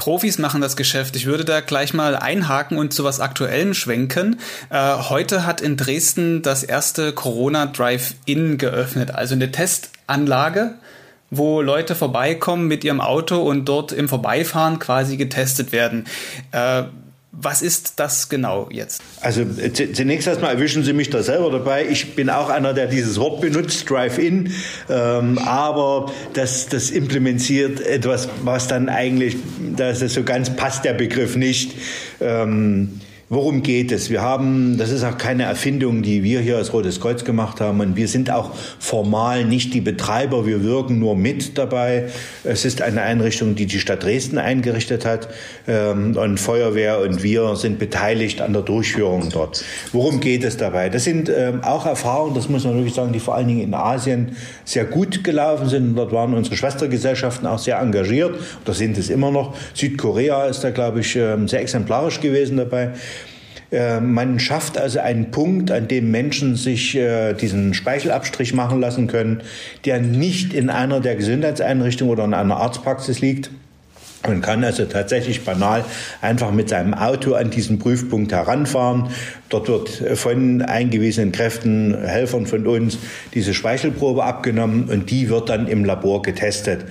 Profis 0.00 0.38
machen 0.38 0.62
das 0.62 0.76
Geschäft. 0.76 1.14
Ich 1.14 1.26
würde 1.26 1.44
da 1.44 1.60
gleich 1.60 1.92
mal 1.92 2.16
einhaken 2.16 2.78
und 2.78 2.94
zu 2.94 3.04
was 3.04 3.20
Aktuellem 3.20 3.74
schwenken. 3.74 4.40
Äh, 4.70 4.96
heute 4.96 5.44
hat 5.44 5.60
in 5.60 5.76
Dresden 5.76 6.40
das 6.40 6.62
erste 6.62 7.12
Corona 7.12 7.66
Drive-In 7.66 8.56
geöffnet, 8.56 9.14
also 9.14 9.34
eine 9.34 9.52
Testanlage 9.52 10.76
wo 11.32 11.60
Leute 11.60 11.94
vorbeikommen 11.94 12.66
mit 12.66 12.82
ihrem 12.82 13.00
Auto 13.00 13.36
und 13.36 13.64
dort 13.66 13.92
im 13.92 14.08
Vorbeifahren 14.08 14.80
quasi 14.80 15.16
getestet 15.16 15.70
werden. 15.70 16.06
Äh, 16.50 16.82
Was 17.32 17.62
ist 17.62 18.00
das 18.00 18.28
genau 18.28 18.68
jetzt? 18.72 19.02
Also 19.20 19.44
zunächst 19.94 20.26
erstmal 20.26 20.54
erwischen 20.54 20.82
Sie 20.82 20.92
mich 20.92 21.10
da 21.10 21.22
selber 21.22 21.50
dabei. 21.52 21.86
Ich 21.86 22.16
bin 22.16 22.28
auch 22.28 22.48
einer, 22.48 22.74
der 22.74 22.88
dieses 22.88 23.20
Wort 23.20 23.40
benutzt, 23.40 23.88
Drive-In, 23.88 24.52
ähm, 24.88 25.38
aber 25.38 26.10
das, 26.32 26.68
das 26.68 26.90
implementiert 26.90 27.80
etwas, 27.80 28.28
was 28.42 28.66
dann 28.66 28.88
eigentlich, 28.88 29.36
das 29.76 30.02
ist 30.02 30.14
so 30.14 30.24
ganz 30.24 30.50
passt 30.50 30.84
der 30.84 30.94
Begriff 30.94 31.36
nicht. 31.36 31.74
Ähm, 32.20 33.00
Worum 33.32 33.62
geht 33.62 33.92
es? 33.92 34.10
Wir 34.10 34.22
haben, 34.22 34.76
das 34.76 34.90
ist 34.90 35.04
auch 35.04 35.16
keine 35.16 35.44
Erfindung, 35.44 36.02
die 36.02 36.24
wir 36.24 36.40
hier 36.40 36.56
als 36.56 36.72
Rotes 36.72 37.00
Kreuz 37.00 37.22
gemacht 37.22 37.60
haben. 37.60 37.78
Und 37.78 37.94
wir 37.94 38.08
sind 38.08 38.28
auch 38.28 38.50
formal 38.80 39.44
nicht 39.44 39.72
die 39.72 39.80
Betreiber. 39.80 40.46
Wir 40.46 40.64
wirken 40.64 40.98
nur 40.98 41.14
mit 41.14 41.56
dabei. 41.56 42.08
Es 42.42 42.64
ist 42.64 42.82
eine 42.82 43.02
Einrichtung, 43.02 43.54
die 43.54 43.66
die 43.66 43.78
Stadt 43.78 44.02
Dresden 44.02 44.36
eingerichtet 44.36 45.06
hat. 45.06 45.28
Ähm, 45.68 46.16
und 46.16 46.40
Feuerwehr 46.40 47.02
und 47.02 47.22
wir 47.22 47.54
sind 47.54 47.78
beteiligt 47.78 48.40
an 48.40 48.52
der 48.52 48.62
Durchführung 48.62 49.28
dort. 49.30 49.62
Worum 49.92 50.18
geht 50.18 50.42
es 50.42 50.56
dabei? 50.56 50.88
Das 50.88 51.04
sind 51.04 51.28
ähm, 51.28 51.62
auch 51.62 51.86
Erfahrungen, 51.86 52.34
das 52.34 52.48
muss 52.48 52.64
man 52.64 52.74
wirklich 52.74 52.94
sagen, 52.94 53.12
die 53.12 53.20
vor 53.20 53.36
allen 53.36 53.46
Dingen 53.46 53.62
in 53.62 53.74
Asien 53.74 54.34
sehr 54.64 54.86
gut 54.86 55.22
gelaufen 55.22 55.68
sind. 55.68 55.94
Dort 55.96 56.10
waren 56.10 56.34
unsere 56.34 56.56
Schwestergesellschaften 56.56 57.46
auch 57.46 57.60
sehr 57.60 57.78
engagiert. 57.78 58.34
Oder 58.64 58.74
sind 58.74 58.98
es 58.98 59.08
immer 59.08 59.30
noch. 59.30 59.54
Südkorea 59.74 60.46
ist 60.46 60.64
da, 60.64 60.70
glaube 60.70 60.98
ich, 60.98 61.14
ähm, 61.14 61.46
sehr 61.46 61.60
exemplarisch 61.60 62.20
gewesen 62.20 62.56
dabei. 62.56 62.90
Äh, 63.70 64.00
man 64.00 64.40
schafft 64.40 64.78
also 64.78 64.98
einen 65.00 65.30
Punkt, 65.30 65.70
an 65.70 65.88
dem 65.88 66.10
Menschen 66.10 66.56
sich 66.56 66.96
äh, 66.96 67.34
diesen 67.34 67.74
Speichelabstrich 67.74 68.54
machen 68.54 68.80
lassen 68.80 69.06
können, 69.06 69.42
der 69.84 70.00
nicht 70.00 70.52
in 70.52 70.70
einer 70.70 71.00
der 71.00 71.16
Gesundheitseinrichtungen 71.16 72.12
oder 72.12 72.24
in 72.24 72.34
einer 72.34 72.56
Arztpraxis 72.56 73.20
liegt. 73.20 73.50
Man 74.26 74.42
kann 74.42 74.62
also 74.64 74.84
tatsächlich 74.84 75.44
banal 75.44 75.82
einfach 76.20 76.50
mit 76.50 76.68
seinem 76.68 76.92
Auto 76.92 77.32
an 77.32 77.48
diesen 77.48 77.78
Prüfpunkt 77.78 78.32
heranfahren. 78.32 79.08
Dort 79.48 79.68
wird 79.68 79.88
von 80.18 80.60
eingewiesenen 80.60 81.32
Kräften, 81.32 81.96
Helfern 82.04 82.44
von 82.44 82.66
uns, 82.66 82.98
diese 83.32 83.54
Speichelprobe 83.54 84.22
abgenommen 84.22 84.90
und 84.90 85.10
die 85.10 85.30
wird 85.30 85.48
dann 85.48 85.68
im 85.68 85.86
Labor 85.86 86.20
getestet. 86.20 86.84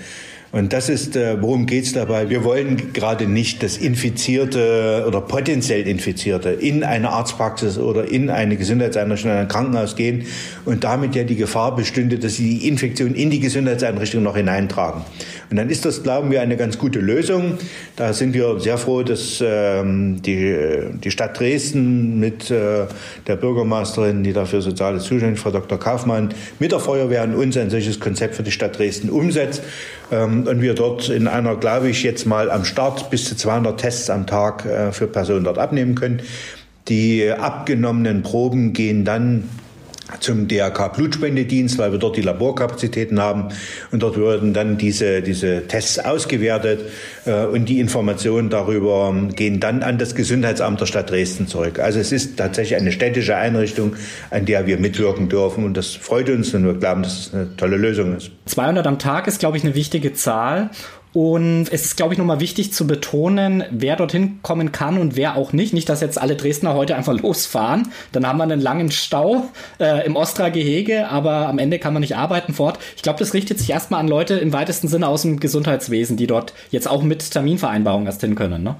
Und 0.52 0.74
das 0.74 0.90
ist, 0.90 1.16
äh, 1.16 1.40
worum 1.42 1.68
geht 1.68 1.84
es 1.86 1.94
dabei? 1.94 2.30
Wir 2.30 2.44
wollen 2.44 2.92
gerade 2.94 3.28
nicht, 3.28 3.62
dass 3.62 3.78
Infizierte 3.78 5.06
oder 5.08 5.22
potenziell 5.22 5.88
Infizierte 5.88 6.50
in 6.50 6.84
eine 6.84 7.10
Arztpraxis 7.10 7.78
oder 7.78 8.10
in 8.10 8.32
eine 8.32 8.58
Gesundheitseinrichtung, 8.58 9.32
in 9.32 9.38
ein 9.38 9.48
Krankenhaus 9.48 9.96
gehen 9.96 10.26
und 10.66 10.84
damit 10.84 11.16
ja 11.16 11.24
die 11.24 11.36
Gefahr 11.36 11.76
bestünde, 11.76 12.18
dass 12.18 12.36
sie 12.36 12.60
die 12.60 12.68
Infektion 12.68 13.14
in 13.14 13.30
die 13.30 13.40
Gesundheitseinrichtung 13.40 14.24
noch 14.24 14.36
hineintragen. 14.36 15.04
Und 15.52 15.58
dann 15.58 15.70
ist 15.70 15.86
das, 15.86 16.04
glauben 16.04 16.32
wir, 16.32 16.42
eine 16.42 16.58
ganz 16.58 16.78
gute 16.78 17.00
Lösung. 17.00 17.58
Da 17.96 18.14
sind 18.14 18.34
wir 18.34 18.60
sehr 18.60 18.78
froh, 18.78 19.02
dass 19.04 19.44
ähm, 19.46 20.22
die, 20.22 20.56
die 21.04 21.12
Stadt 21.12 21.40
Dresden 21.40 22.20
mit 22.20 22.52
äh, 22.52 22.86
der 23.28 23.36
Bürgermeisterin, 23.36 24.24
die 24.24 24.34
dafür 24.34 24.62
soziale 24.62 25.00
zuständig, 25.00 25.40
Frau 25.40 25.52
Dr. 25.52 25.80
Kaufmann, 25.80 26.34
mit 26.60 26.72
der 26.72 26.80
Feuerwehr 26.80 27.24
und 27.24 27.36
uns 27.36 27.58
ein 27.58 27.70
solches 27.70 28.00
Konzept 28.00 28.36
für 28.36 28.44
die 28.44 28.52
Stadt 28.52 28.78
Dresden 28.78 29.10
umsetzt. 29.10 29.64
Ähm, 30.12 30.39
und 30.48 30.62
wir 30.62 30.74
dort 30.74 31.10
in 31.10 31.28
einer, 31.28 31.56
glaube 31.56 31.90
ich, 31.90 32.04
jetzt 32.04 32.26
mal 32.26 32.50
am 32.52 32.66
Start 32.66 33.10
bis 33.10 33.26
zu 33.26 33.36
200 33.36 33.80
Tests 33.80 34.10
am 34.10 34.28
Tag 34.28 34.66
äh, 34.66 34.92
für 34.92 35.08
Personen 35.08 35.44
dort 35.44 35.58
abnehmen 35.58 35.96
können. 35.96 36.22
Die 36.88 37.30
abgenommenen 37.30 38.24
Proben 38.24 38.74
gehen 38.74 39.06
dann 39.06 39.44
zum 40.20 40.48
DRK 40.48 40.90
Blutspendedienst, 40.90 41.78
weil 41.78 41.92
wir 41.92 42.00
dort 42.00 42.18
die 42.18 42.22
Laborkapazitäten 42.22 43.20
haben. 43.20 43.50
Und 43.92 44.04
dort 44.04 44.18
würden 44.18 44.54
dann 44.54 44.78
diese, 44.78 45.22
diese 45.22 45.68
Tests 45.68 46.00
ausgewertet 46.00 46.82
äh, 47.26 47.46
und 47.46 47.70
die 47.70 47.80
Informationen 47.80 48.50
darüber 48.50 49.14
gehen 49.36 49.60
dann 49.60 49.84
an 49.84 49.98
das 49.98 50.16
Gesundheitsamt 50.16 50.82
der 50.82 50.86
Stadt 50.86 51.10
Dresden 51.10 51.48
zurück. 51.48 51.80
Also 51.80 52.00
es 52.00 52.12
ist 52.12 52.38
tatsächlich 52.38 52.80
eine 52.80 52.92
städtische 52.92 53.36
Einrichtung, 53.36 53.96
an 54.30 54.46
der 54.46 54.68
wir 54.68 54.78
mitwirken 54.78 55.30
dürfen 55.30 55.64
und 55.64 55.76
das 55.76 55.96
freut 55.96 56.30
uns 56.30 56.54
und 56.54 56.66
wir 56.66 56.74
glauben, 56.74 57.04
dass 57.04 57.28
es 57.28 57.34
eine 57.34 57.56
tolle 57.56 57.78
Lösung 57.78 58.16
ist. 58.18 58.32
200 58.46 58.86
am 58.88 59.00
Tag 59.00 59.28
ist, 59.28 59.40
glaube 59.40 59.58
ich, 59.58 59.64
eine 59.64 59.76
wichtige 59.76 60.14
Zahl 60.14 60.70
und 61.12 61.68
es 61.72 61.86
ist, 61.86 61.98
glaube 61.98 62.14
ich, 62.14 62.20
nochmal 62.20 62.40
wichtig 62.40 62.72
zu 62.72 62.86
betonen, 62.86 63.64
wer 63.72 63.96
dorthin 63.96 64.40
kommen 64.44 64.72
kann 64.72 65.00
und 65.00 65.16
wer 65.16 65.36
auch 65.36 65.54
nicht. 65.54 65.74
Nicht, 65.74 65.90
dass 65.90 66.02
jetzt 66.02 66.22
alle 66.22 66.36
Dresdner 66.36 66.76
heute 66.76 66.96
einfach 66.96 67.14
losfahren. 67.22 67.92
Dann 68.12 68.28
haben 68.28 68.38
wir 68.38 68.44
einen 68.44 68.62
langen 68.62 68.92
Stau 68.92 69.50
äh, 69.80 70.06
im 70.06 70.16
Ostra-Gehege, 70.16 71.10
aber 71.10 71.48
am 71.48 71.58
Ende 71.58 71.80
kann 71.80 71.94
man 71.94 72.02
nicht 72.02 72.16
arbeiten 72.16 72.54
fort. 72.54 72.78
Ich 72.96 73.02
glaube, 73.02 73.20
das 73.20 73.34
richtet 73.34 73.58
sich 73.58 73.72
erstmal 73.72 74.00
an 74.00 74.08
Leute 74.08 74.36
im 74.36 74.54
weitesten 74.54 74.88
Sinne 74.88 75.08
aus 75.08 75.24
dem 75.24 75.40
Gesundheitswesen, 75.40 76.16
die 76.16 76.28
dort 76.28 76.54
jetzt 76.70 76.88
auch 76.88 77.02
mit 77.02 77.32
Terminvereinbarungen 77.32 78.06
erst 78.06 78.22
hin 78.22 78.36
können. 78.36 78.62
Ne? 78.62 78.76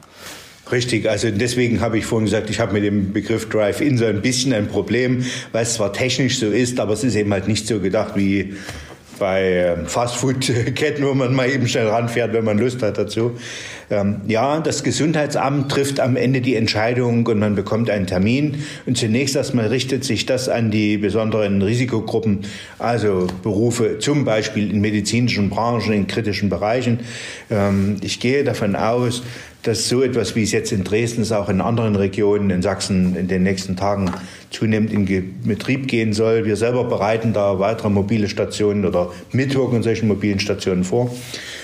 Richtig, 0.72 1.10
also 1.10 1.32
deswegen 1.32 1.82
habe 1.82 1.98
ich 1.98 2.06
vorhin 2.06 2.26
gesagt, 2.26 2.52
ich 2.52 2.60
habe 2.60 2.74
mit 2.74 2.84
dem 2.84 3.12
Begriff 3.12 3.50
Drive-In 3.50 3.98
so 3.98 4.06
ein 4.06 4.22
bisschen 4.22 4.54
ein 4.54 4.68
Problem, 4.68 5.26
weil 5.52 5.64
es 5.64 5.74
zwar 5.74 5.94
technisch 5.94 6.38
so 6.38 6.48
ist, 6.48 6.80
aber 6.80 6.94
es 6.94 7.04
ist 7.04 7.16
eben 7.16 7.34
halt 7.34 7.48
nicht 7.48 7.66
so 7.66 7.80
gedacht 7.80 8.16
wie 8.16 8.54
bei 9.20 9.76
ähm, 9.78 9.86
Fastfood-Ketten, 9.86 11.04
wo 11.08 11.14
man 11.14 11.36
mal 11.36 11.50
eben 11.50 11.68
schnell 11.68 11.88
ranfährt, 11.88 12.34
wenn 12.34 12.46
man 12.46 12.58
Lust 12.58 12.82
hat 12.82 12.98
dazu. 12.98 13.38
Ähm, 13.92 14.22
ja, 14.28 14.60
das 14.60 14.84
Gesundheitsamt 14.84 15.72
trifft 15.72 16.00
am 16.00 16.16
Ende 16.16 16.42
die 16.42 16.56
Entscheidung 16.56 17.26
und 17.26 17.40
man 17.40 17.56
bekommt 17.56 17.90
einen 17.90 18.08
Termin. 18.08 18.64
Und 18.86 18.98
zunächst 18.98 19.36
erstmal 19.36 19.68
richtet 19.68 20.04
sich 20.04 20.26
das 20.26 20.48
an 20.48 20.72
die 20.72 20.98
besonderen 20.98 21.62
Risikogruppen, 21.62 22.42
also 22.78 23.28
Berufe 23.44 24.00
zum 24.00 24.26
Beispiel 24.26 24.72
in 24.72 24.82
medizinischen 24.82 25.50
Branchen, 25.50 25.94
in 25.94 26.08
kritischen 26.08 26.50
Bereichen. 26.50 27.00
Ähm, 27.50 27.98
ich 28.02 28.20
gehe 28.20 28.44
davon 28.44 28.76
aus, 28.76 29.24
dass 29.64 29.90
so 29.90 30.02
etwas, 30.02 30.36
wie 30.36 30.44
es 30.44 30.52
jetzt 30.52 30.72
in 30.72 30.84
Dresden 30.84 31.22
ist, 31.22 31.32
auch 31.32 31.50
in 31.50 31.62
anderen 31.62 31.96
Regionen 31.96 32.50
in 32.50 32.62
Sachsen 32.62 33.16
in 33.16 33.28
den 33.28 33.44
nächsten 33.44 33.76
Tagen 33.76 34.12
zunehmend 34.52 34.92
in 34.92 35.06
Betrieb 35.44 35.88
gehen 35.88 36.14
soll. 36.14 36.46
Wir 36.46 36.56
selber 36.56 36.86
bereiten 36.86 37.34
da 37.34 37.60
weitere 37.60 37.90
mobile 37.90 38.30
Stationen 38.30 38.86
oder 38.86 39.12
mitwirken 39.32 39.78
in 39.78 39.84
solchen 39.84 40.08
mobilen 40.08 40.40
Stationen 40.40 40.84
vor. 40.84 41.12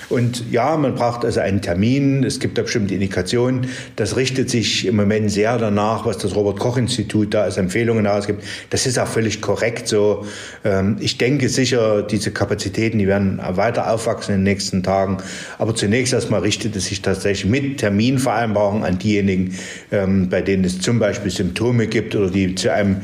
Und 0.10 0.52
ja, 0.52 0.78
man 0.78 0.96
braucht 0.96 1.26
also 1.26 1.40
einen 1.40 1.62
Termin. 1.62 2.24
Es 2.24 2.40
gibt 2.40 2.58
da 2.58 2.62
bestimmte 2.62 2.94
Indikationen. 2.94 3.68
Das 3.96 4.16
richtet 4.16 4.50
sich 4.50 4.86
im 4.86 4.96
Moment 4.96 5.32
sehr 5.32 5.58
danach, 5.58 6.06
was 6.06 6.18
das 6.18 6.36
Robert-Koch-Institut 6.36 7.34
da 7.34 7.44
als 7.44 7.58
Empfehlungen 7.58 8.08
ausgibt. 8.08 8.44
Das 8.70 8.86
ist 8.86 9.00
auch 9.00 9.08
völlig 9.08 9.42
korrekt 9.42 9.88
so. 9.88 10.26
Ähm, 10.64 10.98
ich 11.00 11.18
denke 11.18 11.50
sicher, 11.50 12.04
diese 12.04 12.32
Kapazitäten, 12.32 13.00
die 13.00 13.08
werden 13.08 13.40
weiter 13.42 13.92
aufwachsen 13.92 14.36
in 14.36 14.42
den 14.42 14.52
nächsten 14.52 14.84
Tagen. 14.84 15.18
Aber 15.58 15.76
zunächst 15.76 16.14
erstmal 16.14 16.42
richtet 16.42 16.76
es 16.76 16.86
sich 16.86 17.02
tatsächlich 17.02 17.50
mit 17.50 17.80
Terminvereinbarung 17.80 18.84
an 18.84 19.00
diejenigen, 19.00 19.56
ähm, 19.92 20.30
bei 20.30 20.42
denen 20.42 20.64
es 20.64 20.80
zum 20.80 21.00
Beispiel 21.00 21.32
Symptome 21.32 21.88
gibt 21.88 22.16
oder 22.16 22.30
die 22.30 22.56
zu 22.56 22.72
einem 22.72 23.02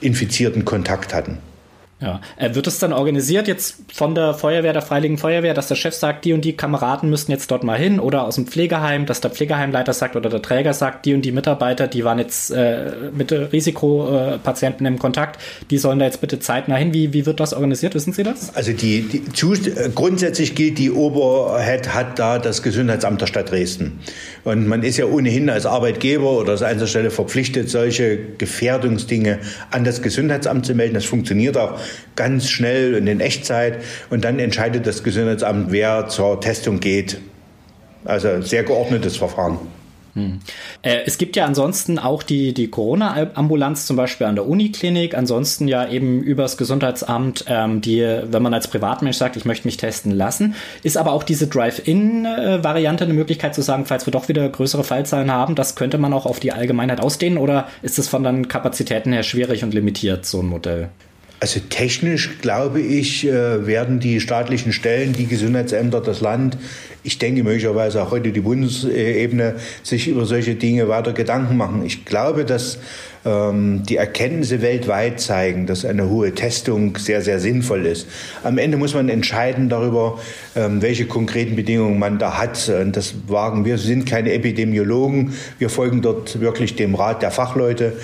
infizierten 0.00 0.64
Kontakt 0.64 1.14
hatten. 1.14 1.38
Ja. 2.04 2.20
Äh, 2.36 2.54
wird 2.54 2.66
es 2.66 2.78
dann 2.78 2.92
organisiert 2.92 3.48
jetzt 3.48 3.76
von 3.92 4.14
der 4.14 4.34
Feuerwehr, 4.34 4.74
der 4.74 4.82
Freiwilligen 4.82 5.16
Feuerwehr, 5.16 5.54
dass 5.54 5.68
der 5.68 5.74
Chef 5.74 5.94
sagt, 5.94 6.24
die 6.24 6.34
und 6.34 6.44
die 6.44 6.52
Kameraden 6.52 7.08
müssen 7.08 7.30
jetzt 7.30 7.50
dort 7.50 7.64
mal 7.64 7.78
hin 7.78 7.98
oder 7.98 8.24
aus 8.24 8.34
dem 8.34 8.46
Pflegeheim, 8.46 9.06
dass 9.06 9.22
der 9.22 9.30
Pflegeheimleiter 9.30 9.94
sagt 9.94 10.14
oder 10.14 10.28
der 10.28 10.42
Träger 10.42 10.74
sagt, 10.74 11.06
die 11.06 11.14
und 11.14 11.22
die 11.22 11.32
Mitarbeiter, 11.32 11.88
die 11.88 12.04
waren 12.04 12.18
jetzt 12.18 12.50
äh, 12.50 12.92
mit 13.16 13.32
Risikopatienten 13.32 14.86
im 14.86 14.98
Kontakt, 14.98 15.40
die 15.70 15.78
sollen 15.78 15.98
da 15.98 16.04
jetzt 16.04 16.20
bitte 16.20 16.38
zeitnah 16.38 16.76
hin. 16.76 16.92
Wie, 16.92 17.12
wie 17.12 17.24
wird 17.24 17.40
das 17.40 17.54
organisiert? 17.54 17.94
Wissen 17.94 18.12
Sie 18.12 18.22
das? 18.22 18.54
Also 18.54 18.72
die, 18.72 19.02
die 19.02 19.22
grundsätzlich 19.94 20.54
gilt, 20.54 20.78
die 20.78 20.90
Oberhead 20.90 21.94
hat 21.94 22.18
da 22.18 22.38
das 22.38 22.62
Gesundheitsamt 22.62 23.20
der 23.20 23.26
Stadt 23.26 23.50
Dresden. 23.50 24.00
Und 24.44 24.66
man 24.66 24.82
ist 24.82 24.96
ja 24.96 25.06
ohnehin 25.06 25.48
als 25.48 25.66
Arbeitgeber 25.66 26.38
oder 26.38 26.52
als 26.52 26.62
Einzelstelle 26.62 27.10
verpflichtet, 27.10 27.70
solche 27.70 28.18
Gefährdungsdinge 28.38 29.38
an 29.70 29.84
das 29.84 30.02
Gesundheitsamt 30.02 30.66
zu 30.66 30.74
melden. 30.74 30.94
Das 30.94 31.04
funktioniert 31.04 31.56
auch 31.56 31.78
ganz 32.16 32.48
schnell 32.48 32.94
und 32.94 33.06
in 33.06 33.20
Echtzeit. 33.20 33.82
Und 34.10 34.24
dann 34.24 34.38
entscheidet 34.38 34.86
das 34.86 35.02
Gesundheitsamt, 35.02 35.72
wer 35.72 36.08
zur 36.08 36.40
Testung 36.40 36.80
geht. 36.80 37.18
Also 38.04 38.40
sehr 38.42 38.64
geordnetes 38.64 39.16
Verfahren. 39.16 39.58
Hm. 40.14 40.38
Äh, 40.82 41.00
es 41.06 41.18
gibt 41.18 41.34
ja 41.34 41.44
ansonsten 41.44 41.98
auch 41.98 42.22
die, 42.22 42.54
die 42.54 42.68
Corona-Ambulanz 42.68 43.86
zum 43.86 43.96
Beispiel 43.96 44.28
an 44.28 44.36
der 44.36 44.46
Uniklinik, 44.46 45.16
ansonsten 45.16 45.66
ja 45.66 45.88
eben 45.88 46.22
übers 46.22 46.56
Gesundheitsamt, 46.56 47.44
ähm, 47.48 47.80
die, 47.80 48.00
wenn 48.00 48.42
man 48.42 48.54
als 48.54 48.68
Privatmensch 48.68 49.16
sagt, 49.16 49.36
ich 49.36 49.44
möchte 49.44 49.66
mich 49.66 49.76
testen 49.76 50.12
lassen, 50.12 50.54
ist 50.84 50.96
aber 50.96 51.12
auch 51.12 51.24
diese 51.24 51.48
Drive-In-Variante 51.48 53.04
eine 53.04 53.14
Möglichkeit 53.14 53.56
zu 53.56 53.62
sagen, 53.62 53.86
falls 53.86 54.06
wir 54.06 54.12
doch 54.12 54.28
wieder 54.28 54.48
größere 54.48 54.84
Fallzahlen 54.84 55.32
haben, 55.32 55.56
das 55.56 55.74
könnte 55.74 55.98
man 55.98 56.12
auch 56.12 56.26
auf 56.26 56.38
die 56.38 56.52
Allgemeinheit 56.52 57.00
ausdehnen 57.00 57.38
oder 57.38 57.66
ist 57.82 57.98
es 57.98 58.08
von 58.08 58.22
den 58.22 58.46
Kapazitäten 58.46 59.12
her 59.12 59.24
schwierig 59.24 59.64
und 59.64 59.74
limitiert, 59.74 60.26
so 60.26 60.40
ein 60.40 60.46
Modell? 60.46 60.90
Also 61.40 61.60
technisch, 61.68 62.38
glaube 62.40 62.80
ich, 62.80 63.26
äh, 63.26 63.66
werden 63.66 64.00
die 64.00 64.20
staatlichen 64.20 64.72
Stellen, 64.72 65.12
die 65.12 65.26
Gesundheitsämter, 65.26 66.00
das 66.00 66.20
Land, 66.20 66.56
ich 67.06 67.18
denke 67.18 67.44
möglicherweise 67.44 68.02
auch 68.02 68.10
heute 68.10 68.32
die 68.32 68.40
Bundesebene, 68.40 69.56
sich 69.82 70.08
über 70.08 70.24
solche 70.24 70.54
Dinge 70.54 70.88
weiter 70.88 71.12
Gedanken 71.12 71.58
machen. 71.58 71.84
Ich 71.84 72.06
glaube, 72.06 72.46
dass 72.46 72.78
ähm, 73.26 73.82
die 73.86 73.96
Erkenntnisse 73.96 74.62
weltweit 74.62 75.20
zeigen, 75.20 75.66
dass 75.66 75.84
eine 75.84 76.08
hohe 76.08 76.34
Testung 76.34 76.96
sehr, 76.96 77.20
sehr 77.20 77.40
sinnvoll 77.40 77.84
ist. 77.84 78.06
Am 78.42 78.56
Ende 78.56 78.78
muss 78.78 78.94
man 78.94 79.10
entscheiden 79.10 79.68
darüber, 79.68 80.18
ähm, 80.56 80.80
welche 80.80 81.04
konkreten 81.04 81.56
Bedingungen 81.56 81.98
man 81.98 82.18
da 82.18 82.38
hat. 82.38 82.70
Und 82.70 82.96
das 82.96 83.14
wagen 83.26 83.66
wir. 83.66 83.74
Wir 83.74 83.78
sind 83.78 84.06
keine 84.06 84.32
Epidemiologen. 84.32 85.34
Wir 85.58 85.68
folgen 85.68 86.00
dort 86.00 86.40
wirklich 86.40 86.74
dem 86.76 86.94
Rat 86.94 87.20
der 87.20 87.30
Fachleute. 87.30 87.94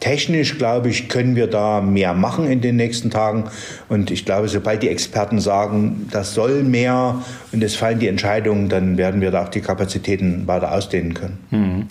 Technisch, 0.00 0.58
glaube 0.58 0.88
ich, 0.88 1.08
können 1.08 1.34
wir 1.36 1.46
da 1.46 1.80
mehr 1.80 2.14
machen 2.14 2.50
in 2.50 2.60
den 2.60 2.76
nächsten 2.76 3.10
Tagen. 3.10 3.44
Und 3.88 4.10
ich 4.10 4.24
glaube, 4.24 4.48
sobald 4.48 4.82
die 4.82 4.88
Experten 4.88 5.40
sagen, 5.40 6.08
das 6.10 6.34
soll 6.34 6.62
mehr 6.62 7.22
und 7.52 7.62
es 7.62 7.74
fallen 7.74 7.98
die 7.98 8.08
Entscheidungen, 8.08 8.68
dann 8.68 8.96
werden 8.96 9.20
wir 9.20 9.30
da 9.30 9.44
auch 9.44 9.48
die 9.48 9.60
Kapazitäten 9.60 10.46
weiter 10.46 10.72
ausdehnen 10.72 11.14
können. 11.14 11.38
Hm. 11.50 11.88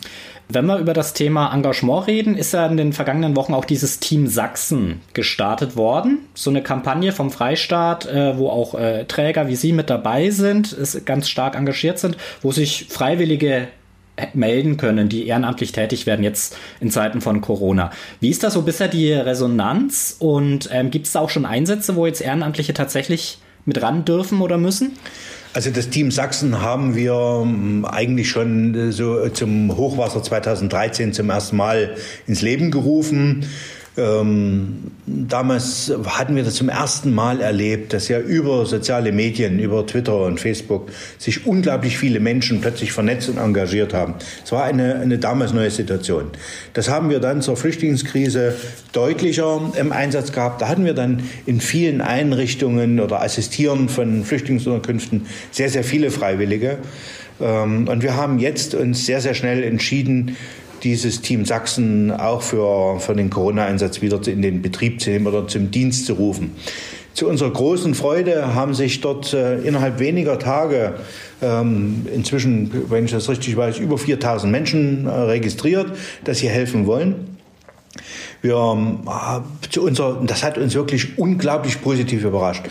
Wenn 0.50 0.66
wir 0.66 0.78
über 0.78 0.94
das 0.94 1.14
Thema 1.14 1.54
Engagement 1.54 2.08
reden, 2.08 2.38
ist 2.38 2.54
ja 2.54 2.66
in 2.68 2.78
den 2.78 2.94
vergangenen 2.94 3.36
Wochen 3.36 3.54
auch 3.54 3.66
dieses 3.66 4.00
Team 4.00 4.28
Sachsen 4.28 5.02
gestartet 5.14 5.76
worden. 5.76 6.20
So 6.36 6.50
eine 6.50 6.64
Kampagne 6.64 7.12
vom 7.12 7.32
Freistaat, 7.32 8.06
äh, 8.06 8.38
wo 8.38 8.50
auch 8.50 8.74
äh, 8.74 9.04
Träger 9.06 9.50
wie 9.50 9.58
Sie 9.58 9.74
mit 9.74 9.90
dabei 9.90 10.30
sind, 10.30 10.78
ganz 11.06 11.28
stark 11.28 11.56
engagiert 11.56 12.00
sind, 12.00 12.16
wo 12.42 12.54
sich 12.54 12.88
Freiwillige 12.90 13.68
melden 14.34 14.78
können, 14.78 15.10
die 15.10 15.28
ehrenamtlich 15.28 15.72
tätig 15.72 16.06
werden, 16.06 16.24
jetzt 16.24 16.56
in 16.80 16.92
Zeiten 16.92 17.22
von 17.22 17.42
Corona. 17.42 17.92
Wie 18.20 18.30
ist 18.30 18.44
da 18.44 18.50
so 18.50 18.62
bisher 18.64 18.88
die 18.88 19.12
Resonanz 19.14 20.16
und 20.20 20.70
ähm, 20.72 20.92
gibt 20.92 21.08
es 21.08 21.14
da 21.14 21.20
auch 21.20 21.30
schon 21.30 21.46
Einsätze, 21.46 21.96
wo 21.96 22.06
jetzt 22.06 22.22
Ehrenamtliche 22.22 22.74
tatsächlich 22.74 23.40
mit 23.66 23.82
ran 23.82 24.06
dürfen 24.06 24.42
oder 24.42 24.58
müssen? 24.58 24.94
Also 25.54 25.72
das 25.72 25.90
Team 25.90 26.12
Sachsen 26.12 26.62
haben 26.62 26.96
wir 26.96 27.42
ähm, 27.44 27.86
eigentlich 27.86 28.30
schon 28.30 28.76
äh, 28.76 28.92
so 28.92 29.28
zum 29.30 29.76
Hochwasser 29.76 30.22
2013 30.22 31.14
zum 31.14 31.30
ersten 31.30 31.58
Mal 31.58 31.96
ins 32.28 32.42
Leben 32.42 32.70
gerufen. 32.70 33.46
Ähm, 33.98 34.92
damals 35.08 35.92
hatten 36.06 36.36
wir 36.36 36.44
das 36.44 36.54
zum 36.54 36.70
ersten 36.70 37.16
Mal 37.16 37.42
erlebt, 37.42 37.94
dass 37.94 38.08
ja 38.10 38.20
über 38.20 38.68
soziale 38.68 39.12
Medien, 39.12 39.58
über 39.58 39.88
Twitter 39.88 40.24
und 40.26 40.40
Facebook 40.40 40.92
sich 41.18 41.48
unglaublich 41.48 41.98
viele 41.98 42.20
Menschen 42.20 42.62
plötzlich 42.62 42.92
vernetzt 42.92 43.28
und 43.28 43.38
engagiert 43.38 43.96
haben. 43.96 44.14
Es 44.46 44.52
war 44.52 44.66
eine, 44.66 45.00
eine 45.00 45.18
damals 45.18 45.52
neue 45.52 45.72
Situation. 45.72 46.26
Das 46.74 46.90
haben 46.90 47.10
wir 47.10 47.20
dann 47.20 47.42
zur 47.42 47.58
Flüchtlingskrise 47.58 48.54
deutlicher 48.92 49.74
im 49.80 49.92
Einsatz 49.92 50.32
gehabt. 50.32 50.62
Da 50.62 50.68
hatten 50.68 50.86
wir 50.86 50.94
dann 50.94 51.24
in 51.48 51.60
vielen 51.60 52.02
Einrichtungen 52.02 53.00
oder 53.00 53.24
Assistieren 53.24 53.90
von 53.90 54.24
Flüchtlingsunterkünften 54.24 55.26
sehr, 55.50 55.70
sehr 55.70 55.84
viele 55.84 56.12
Freiwillige. 56.12 56.78
Ähm, 57.42 57.88
und 57.88 58.04
wir 58.04 58.16
haben 58.16 58.38
jetzt 58.38 58.76
uns 58.76 59.08
sehr, 59.08 59.22
sehr 59.22 59.34
schnell 59.34 59.64
entschieden, 59.64 60.36
dieses 60.84 61.22
Team 61.22 61.46
Sachsen 61.46 62.12
auch 62.12 62.42
für, 62.42 63.00
für 63.00 63.16
den 63.16 63.30
Corona-Einsatz 63.30 64.02
wieder 64.02 64.20
in 64.28 64.42
den 64.42 64.62
Betrieb 64.62 65.02
zu 65.02 65.10
nehmen 65.10 65.28
oder 65.28 65.48
zum 65.48 65.72
Dienst 65.72 66.06
zu 66.06 66.14
rufen. 66.14 66.52
Zu 67.14 67.28
unserer 67.28 67.50
großen 67.50 67.96
Freude 67.96 68.54
haben 68.54 68.76
sich 68.76 69.02
dort 69.02 69.34
äh, 69.34 69.58
innerhalb 69.62 70.00
weniger 70.00 70.38
Tage 70.38 70.94
ähm, 71.42 72.06
inzwischen, 72.14 72.72
wenn 72.92 73.06
ich 73.06 73.12
das 73.12 73.28
richtig 73.28 73.58
weiß, 73.58 73.80
über 73.80 73.98
4000 73.98 74.52
Menschen 74.52 75.08
äh, 75.08 75.10
registriert, 75.10 75.98
dass 76.26 76.40
sie 76.40 76.50
helfen 76.50 76.86
wollen. 76.86 77.38
Wir, 78.42 78.56
ähm, 78.56 79.00
zu 79.70 79.84
unser, 79.84 80.22
das 80.26 80.44
hat 80.44 80.60
uns 80.60 80.76
wirklich 80.76 81.18
unglaublich 81.18 81.82
positiv 81.82 82.24
überrascht. 82.24 82.64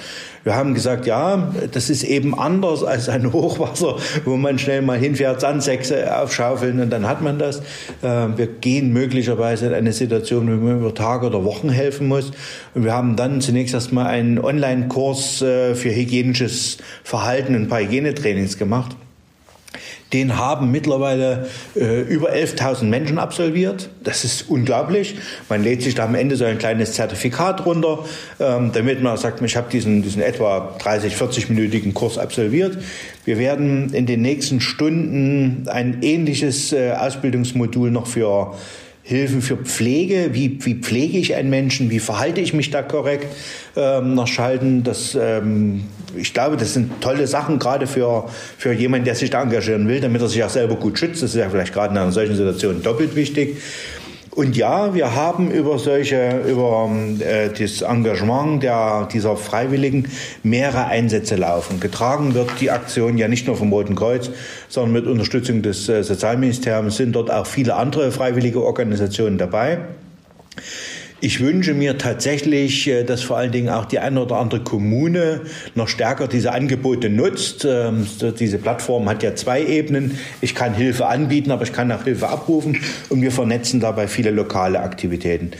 Wir 0.47 0.55
haben 0.55 0.75
gesagt, 0.75 1.07
ja, 1.07 1.53
das 1.73 1.91
ist 1.91 2.05
eben 2.05 2.39
anders 2.39 2.85
als 2.85 3.09
ein 3.09 3.33
Hochwasser, 3.33 3.97
wo 4.25 4.37
man 4.37 4.61
schnell 4.61 4.81
mal 4.81 4.97
hinfährt, 4.97 5.41
Sandsäcke 5.41 6.17
aufschaufeln 6.17 6.79
und 6.79 6.91
dann 6.91 7.09
hat 7.09 7.21
man 7.21 7.41
das. 7.41 7.59
Äh, 8.01 8.29
wir 8.37 8.47
gehen 8.47 8.93
möglicherweise 8.93 9.67
in 9.67 9.75
eine 9.75 9.93
Situation, 9.93 10.47
wo 10.47 10.65
man 10.65 10.79
über 10.79 10.95
Tage 10.95 11.27
oder 11.27 11.45
Wochen 11.45 11.69
helfen 11.69 12.07
muss. 12.07 12.31
Und 12.75 12.85
wir 12.85 12.93
haben 12.93 13.17
dann 13.17 13.41
zunächst 13.41 13.75
erstmal 13.75 14.07
einen 14.07 14.39
Online-Kurs 14.39 15.43
äh, 15.43 15.75
für 15.75 15.93
hygienisches 15.93 16.79
Verhalten 17.03 17.57
und 17.57 17.63
ein 17.63 17.69
paar 17.69 17.81
Hygienetrainings 17.81 18.57
gemacht. 18.57 18.95
Den 20.12 20.38
haben 20.38 20.71
mittlerweile 20.71 21.49
äh, 21.75 22.03
über 22.03 22.33
11.000 22.33 22.85
Menschen 22.85 23.19
absolviert. 23.19 23.88
Das 24.05 24.25
ist 24.25 24.49
unglaublich. 24.49 25.16
Man 25.49 25.64
lädt 25.64 25.83
sich 25.83 25.97
da 25.97 26.05
am 26.05 26.14
Ende 26.14 26.37
so 26.37 26.45
ein 26.45 26.59
kleines 26.59 26.92
Zertifikat 26.92 27.66
runter, 27.66 28.05
ähm, 28.38 28.71
damit 28.73 29.03
man 29.03 29.16
sagt, 29.16 29.42
ich 29.42 29.57
habe 29.57 29.69
diesen, 29.71 30.03
diesen 30.03 30.23
etwa 30.23 30.77
30, 30.79 31.14
40-minütigen 31.14 31.92
Kurs 31.92 32.19
absolviert. 32.19 32.79
Wir 33.25 33.38
werden 33.38 33.92
in 33.92 34.07
den 34.07 34.23
nächsten 34.23 34.61
Stunden 34.61 35.66
ein 35.69 35.99
ähnliches 36.03 36.73
äh, 36.73 36.92
Ausbildungsmodul 36.92 37.90
noch 37.90 38.07
für 38.07 38.55
Hilfen 39.09 39.40
für 39.40 39.57
Pflege, 39.57 40.31
wie, 40.33 40.59
wie 40.64 40.75
pflege 40.75 41.16
ich 41.16 41.37
einen 41.37 41.49
Menschen, 41.49 41.90
wie 41.90 42.01
verhalte 42.01 42.40
ich 42.40 42.53
mich 42.53 42.73
da 42.73 42.83
korrekt 42.83 43.29
ähm, 43.77 44.16
nach 44.16 44.27
Schalten. 44.27 44.83
Das, 44.83 45.16
ähm, 45.21 45.85
ich 46.16 46.35
glaube, 46.35 46.57
das 46.57 46.75
sind 46.75 47.01
tolle 47.01 47.29
Sachen, 47.29 47.61
gerade 47.61 47.87
für, 47.87 48.29
für 48.59 48.73
jemanden, 48.73 49.05
der 49.05 49.14
sich 49.14 49.31
da 49.31 49.45
engagieren 49.45 49.87
will, 49.87 50.01
damit 50.01 50.23
er 50.23 50.29
sich 50.29 50.42
auch 50.42 50.51
selber 50.51 50.75
gut 50.75 50.99
schützt. 50.99 51.23
Das 51.23 51.31
ist 51.31 51.37
ja 51.37 51.49
vielleicht 51.49 51.73
gerade 51.73 51.92
in 51.95 51.99
einer 51.99 52.11
solchen 52.11 52.35
Situation 52.35 52.83
doppelt 52.83 53.14
wichtig. 53.14 53.59
Und 54.37 54.55
ja, 54.55 54.94
wir 54.94 55.14
haben 55.14 55.51
über 55.51 55.79
solche, 55.79 56.42
über 56.46 56.90
äh, 57.20 57.49
das 57.49 57.81
Engagement 57.81 58.62
der, 58.62 59.09
dieser 59.11 59.35
Freiwilligen 59.35 60.09
mehrere 60.42 60.85
Einsätze 60.85 61.37
laufen. 61.37 61.81
Getragen 61.81 62.35
wird 62.35 62.61
die 62.61 62.70
Aktion 62.70 63.16
ja 63.16 63.29
nicht 63.29 63.46
nur 63.46 63.57
vom 63.57 63.72
Roten 63.72 63.94
Kreuz, 63.94 64.31
sondern 64.68 64.92
mit 64.92 65.07
Unterstützung 65.07 65.62
des 65.62 65.88
äh, 65.88 66.05
Sozialministeriums 66.05 66.99
sind 66.99 67.12
dort 67.12 67.31
auch 67.31 67.46
viele 67.46 67.77
andere 67.77 68.12
freiwillige 68.12 68.62
Organisationen 68.62 69.38
dabei. 69.38 69.79
Ich 71.21 71.41
wünsche 71.41 71.73
mir 71.73 71.97
tatsächlich, 71.97 72.87
äh, 72.89 73.03
dass 73.03 73.23
vor 73.23 73.39
allen 73.39 73.51
Dingen 73.51 73.71
auch 73.71 73.87
die 73.87 73.99
eine 73.99 74.21
oder 74.21 74.37
andere 74.37 74.61
Kommune 74.61 75.41
noch 75.75 75.89
stärker 75.89 76.29
diese 76.29 76.53
Angebote 76.53 77.09
nutzt. 77.09 77.65
Ähm, 77.65 78.07
diese 78.39 78.59
Plattform 78.59 79.09
hat 79.09 79.23
ja 79.23 79.35
zwei 79.35 79.65
Ebenen. 79.65 80.19
Ich 80.43 80.55
kann 80.55 80.75
Hilfe 80.75 81.07
anbieten, 81.07 81.51
aber 81.51 81.63
ich 81.63 81.73
kann 81.73 81.91
auch 81.91 82.05
Hilfe 82.05 82.29
abrufen 82.29 82.83
und 83.09 83.23
wir 83.23 83.33
vernetzen 83.33 83.81
dabei 83.81 84.09
viele 84.09 84.31
lokale 84.31 84.81
Aktivitäten. 84.81 85.53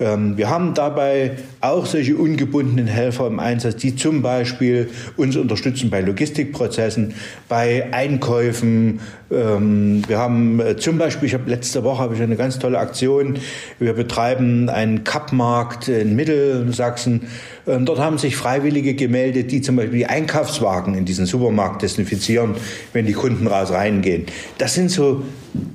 Ähm, 0.00 0.36
wir 0.36 0.50
haben 0.50 0.74
dabei 0.74 1.32
auch 1.60 1.86
solche 1.86 2.16
ungebundenen 2.16 2.86
Helfer 2.86 3.26
im 3.26 3.38
Einsatz, 3.38 3.76
die 3.76 3.96
zum 3.96 4.22
Beispiel 4.22 4.90
uns 5.16 5.36
unterstützen 5.36 5.90
bei 5.90 6.00
Logistikprozessen, 6.00 7.14
bei 7.48 7.92
Einkäufen. 7.92 9.00
Ähm, 9.30 10.02
wir 10.06 10.18
haben 10.18 10.60
äh, 10.60 10.76
zum 10.76 10.98
Beispiel, 10.98 11.28
ich 11.28 11.34
habe 11.34 11.48
letzte 11.48 11.84
Woche 11.84 12.02
habe 12.02 12.14
ich 12.14 12.22
eine 12.22 12.36
ganz 12.36 12.58
tolle 12.58 12.78
Aktion. 12.78 13.38
Wir 13.78 13.92
betreiben 13.94 14.68
einen 14.68 15.04
Cup-Markt 15.04 15.88
in 15.88 16.16
Mittelsachsen. 16.16 17.22
Ähm, 17.66 17.86
dort 17.86 17.98
haben 17.98 18.18
sich 18.18 18.36
Freiwillige 18.36 18.94
gemeldet, 18.94 19.50
die 19.52 19.62
zum 19.62 19.76
Beispiel 19.76 19.98
die 19.98 20.06
Einkaufswagen 20.06 20.94
in 20.94 21.04
diesen 21.04 21.26
Supermarkt 21.26 21.82
desinfizieren, 21.82 22.54
wenn 22.92 23.06
die 23.06 23.12
Kunden 23.12 23.46
raus 23.46 23.70
reingehen. 23.70 24.26
Das 24.58 24.74
sind 24.74 24.90
so 24.90 25.22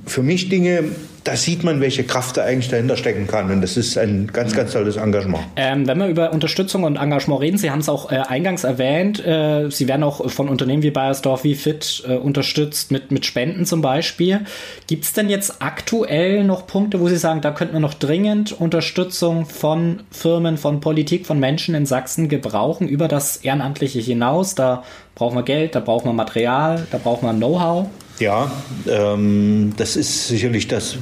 für 0.06 0.24
mich 0.24 0.50
Dinge, 0.50 0.84
da 1.30 1.36
sieht 1.36 1.64
man, 1.64 1.80
welche 1.80 2.04
Kraft 2.04 2.38
da 2.38 2.44
eigentlich 2.44 2.70
dahinter 2.70 2.98
stecken 2.98 3.28
kann. 3.28 3.52
Und 3.52 3.62
das 3.62 3.78
ist 3.78 4.00
ein 4.00 4.32
ganz, 4.34 4.56
ganz 4.56 4.74
tolles 4.74 4.96
Engagement. 4.96 5.44
Ähm, 5.58 5.88
wenn 5.88 6.00
wir 6.00 6.08
über 6.08 6.34
Unterstützung 6.34 6.84
und 6.84 6.96
Engagement 6.96 7.40
reden, 7.40 7.60
Sie 7.60 7.70
haben 7.70 7.82
es 7.82 7.90
auch 7.90 8.12
äh, 8.12 8.16
eingangs 8.16 8.64
erwähnt, 8.64 9.24
äh, 9.24 9.70
Sie 9.70 9.88
werden 9.88 10.02
auch 10.02 10.28
von 10.32 10.50
Unternehmen 10.50 10.82
wie 10.82 10.90
Bayersdorf, 10.90 11.44
wie 11.44 11.54
Fit 11.54 12.04
äh, 12.08 12.16
unterstützt 12.16 12.90
mit, 12.90 13.12
mit 13.12 13.28
Spenden 13.28 13.68
zum 13.68 13.82
Beispiel. 13.82 14.42
Gibt 14.88 15.06
es 15.06 15.14
denn 15.14 15.30
jetzt 15.30 15.62
aktuell 15.62 16.44
noch 16.44 16.66
Punkte, 16.66 17.00
wo 17.00 17.08
Sie 17.08 17.18
sagen, 17.18 17.42
da 17.42 17.52
könnten 17.52 17.74
wir 17.74 17.80
noch 17.80 17.94
dringend 17.94 18.52
Unterstützung 18.52 19.46
von 19.46 20.02
Firmen, 20.10 20.58
von 20.58 20.80
Politik, 20.80 21.28
von 21.28 21.40
Menschen 21.40 21.76
in 21.76 21.86
Sachsen 21.86 22.28
gebrauchen 22.28 22.88
über 22.88 23.08
das 23.08 23.38
Ehrenamtliche 23.38 24.00
hinaus? 24.00 24.56
Da 24.56 24.84
brauchen 25.14 25.36
wir 25.36 25.44
Geld, 25.44 25.76
da 25.76 25.80
brauchen 25.80 26.08
wir 26.08 26.14
Material, 26.14 26.88
da 26.90 26.98
brauchen 26.98 27.28
wir 27.28 27.34
Know-how. 27.34 27.88
Ja, 28.20 28.52
ähm, 28.86 29.72
das 29.78 29.96
ist 29.96 30.28
sicherlich 30.28 30.68
das, 30.68 30.98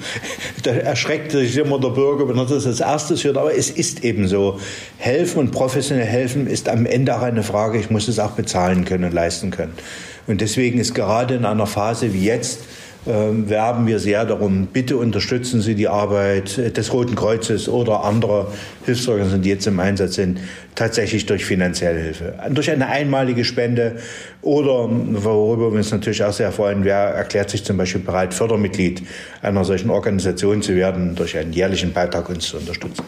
da 0.62 0.70
erschreckt 0.70 1.32
sich 1.32 1.56
immer 1.56 1.80
der 1.80 1.88
Bürger, 1.88 2.28
wenn 2.28 2.38
er 2.38 2.46
das 2.46 2.66
als 2.66 2.78
erstes 2.78 3.24
hört, 3.24 3.36
aber 3.36 3.52
es 3.56 3.68
ist 3.68 4.04
eben 4.04 4.28
so. 4.28 4.60
Helfen 4.98 5.40
und 5.40 5.50
professionell 5.50 6.06
helfen 6.06 6.46
ist 6.46 6.68
am 6.68 6.86
Ende 6.86 7.16
auch 7.16 7.22
eine 7.22 7.42
Frage, 7.42 7.78
ich 7.78 7.90
muss 7.90 8.06
es 8.06 8.20
auch 8.20 8.32
bezahlen 8.32 8.84
können 8.84 9.04
und 9.04 9.12
leisten 9.12 9.50
können. 9.50 9.72
Und 10.28 10.40
deswegen 10.40 10.78
ist 10.78 10.94
gerade 10.94 11.34
in 11.34 11.44
einer 11.44 11.66
Phase 11.66 12.14
wie 12.14 12.24
jetzt, 12.24 12.60
werben 13.04 13.86
wir 13.86 13.98
sehr 13.98 14.24
darum, 14.24 14.68
bitte 14.72 14.96
unterstützen 14.96 15.60
Sie 15.60 15.74
die 15.74 15.88
Arbeit 15.88 16.76
des 16.76 16.92
Roten 16.92 17.14
Kreuzes 17.14 17.68
oder 17.68 18.04
anderer 18.04 18.52
Hilfsorganisationen, 18.84 19.42
die 19.42 19.48
jetzt 19.48 19.66
im 19.66 19.80
Einsatz 19.80 20.14
sind, 20.14 20.38
tatsächlich 20.74 21.26
durch 21.26 21.44
finanzielle 21.44 21.98
Hilfe. 21.98 22.34
Durch 22.50 22.70
eine 22.70 22.86
einmalige 22.86 23.44
Spende 23.44 23.96
oder, 24.40 24.88
worüber 24.90 25.72
wir 25.72 25.78
uns 25.78 25.90
natürlich 25.90 26.22
auch 26.22 26.32
sehr 26.32 26.52
freuen, 26.52 26.84
wer 26.84 26.98
erklärt 26.98 27.50
sich 27.50 27.64
zum 27.64 27.76
Beispiel 27.76 28.00
bereit, 28.02 28.34
Fördermitglied 28.34 29.02
einer 29.42 29.64
solchen 29.64 29.90
Organisation 29.90 30.62
zu 30.62 30.74
werden, 30.76 31.14
durch 31.14 31.36
einen 31.36 31.52
jährlichen 31.52 31.92
Beitrag 31.92 32.28
uns 32.28 32.46
zu 32.46 32.58
unterstützen. 32.58 33.04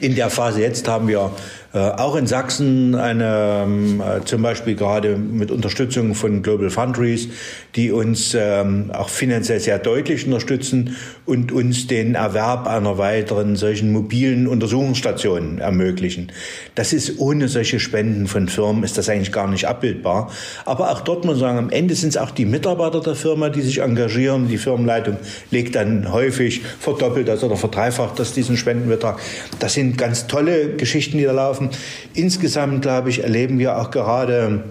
In 0.00 0.14
der 0.14 0.30
Phase 0.30 0.60
jetzt 0.60 0.88
haben 0.88 1.08
wir 1.08 1.32
äh, 1.72 1.78
auch 1.78 2.16
in 2.16 2.26
Sachsen 2.26 2.96
eine, 2.96 3.62
ähm, 3.64 4.00
äh, 4.00 4.24
zum 4.24 4.42
Beispiel 4.42 4.74
gerade 4.74 5.16
mit 5.16 5.52
Unterstützung 5.52 6.16
von 6.16 6.42
Global 6.42 6.68
Foundries, 6.68 7.28
die 7.76 7.92
uns 7.92 8.34
ähm, 8.36 8.90
auch 8.92 9.08
finanziell 9.08 9.60
sehr 9.60 9.78
deutlich 9.78 10.26
unterstützen 10.26 10.96
und 11.26 11.52
uns 11.52 11.86
den 11.86 12.16
Erwerb 12.16 12.66
einer 12.66 12.98
weiteren 12.98 13.54
solchen 13.54 13.92
mobilen 13.92 14.48
Untersuchungsstation 14.48 15.58
ermöglichen. 15.58 16.32
Das 16.74 16.92
ist 16.92 17.20
ohne 17.20 17.46
solche 17.46 17.78
Spenden 17.78 18.26
von 18.26 18.48
Firmen 18.48 18.82
ist 18.82 18.98
das 18.98 19.08
eigentlich 19.08 19.30
gar 19.30 19.46
nicht 19.46 19.68
abbildbar. 19.68 20.32
Aber 20.64 20.90
auch 20.90 21.02
dort 21.02 21.24
muss 21.24 21.34
man 21.34 21.40
sagen, 21.40 21.58
am 21.58 21.70
Ende 21.70 21.94
sind 21.94 22.08
es 22.08 22.16
auch 22.16 22.32
die 22.32 22.46
Mitarbeiter 22.46 23.00
der 23.00 23.14
Firma, 23.14 23.48
die 23.48 23.62
sich 23.62 23.78
engagieren. 23.78 24.48
Die 24.48 24.58
Firmenleitung 24.58 25.18
legt 25.52 25.76
dann 25.76 26.10
häufig 26.10 26.62
verdoppelt 26.80 27.28
das 27.28 27.44
oder 27.44 27.56
verdreifacht 27.56 28.18
das 28.18 28.32
diesen 28.32 28.56
Spendenbetrag. 28.56 29.20
Das 29.60 29.74
sind 29.74 29.96
ganz 29.96 30.26
tolle 30.26 30.74
Geschichten, 30.76 31.18
die 31.18 31.24
da 31.24 31.32
laufen. 31.32 31.70
Insgesamt, 32.14 32.82
glaube 32.82 33.10
ich, 33.10 33.22
erleben 33.22 33.58
wir 33.58 33.78
auch 33.78 33.90
gerade 33.90 34.64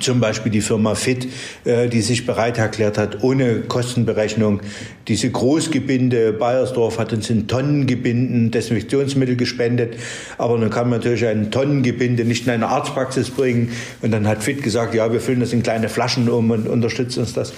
zum 0.00 0.20
Beispiel 0.20 0.50
die 0.50 0.60
Firma 0.60 0.94
Fit, 0.94 1.28
äh, 1.64 1.88
die 1.88 2.00
sich 2.00 2.26
bereit 2.26 2.58
erklärt 2.58 2.98
hat, 2.98 3.22
ohne 3.22 3.60
Kostenberechnung 3.60 4.60
diese 5.08 5.30
Großgebinde, 5.30 6.32
Bayersdorf 6.32 6.98
hat 6.98 7.12
uns 7.12 7.30
in 7.30 7.48
Tonnengebinden 7.48 8.50
Desinfektionsmittel 8.50 9.36
gespendet, 9.36 9.94
aber 10.38 10.58
dann 10.58 10.70
kann 10.70 10.88
man 10.88 11.00
natürlich 11.00 11.26
ein 11.26 11.50
Tonnengebinde 11.50 12.24
nicht 12.24 12.46
in 12.46 12.52
eine 12.52 12.68
Arztpraxis 12.68 13.30
bringen 13.30 13.72
und 14.02 14.12
dann 14.12 14.26
hat 14.28 14.42
Fit 14.42 14.62
gesagt, 14.62 14.94
ja, 14.94 15.12
wir 15.12 15.20
füllen 15.20 15.40
das 15.40 15.52
in 15.52 15.62
kleine 15.62 15.88
Flaschen 15.88 16.28
um 16.28 16.50
und 16.50 16.68
unterstützen 16.68 17.20
uns 17.20 17.32
das. 17.32 17.52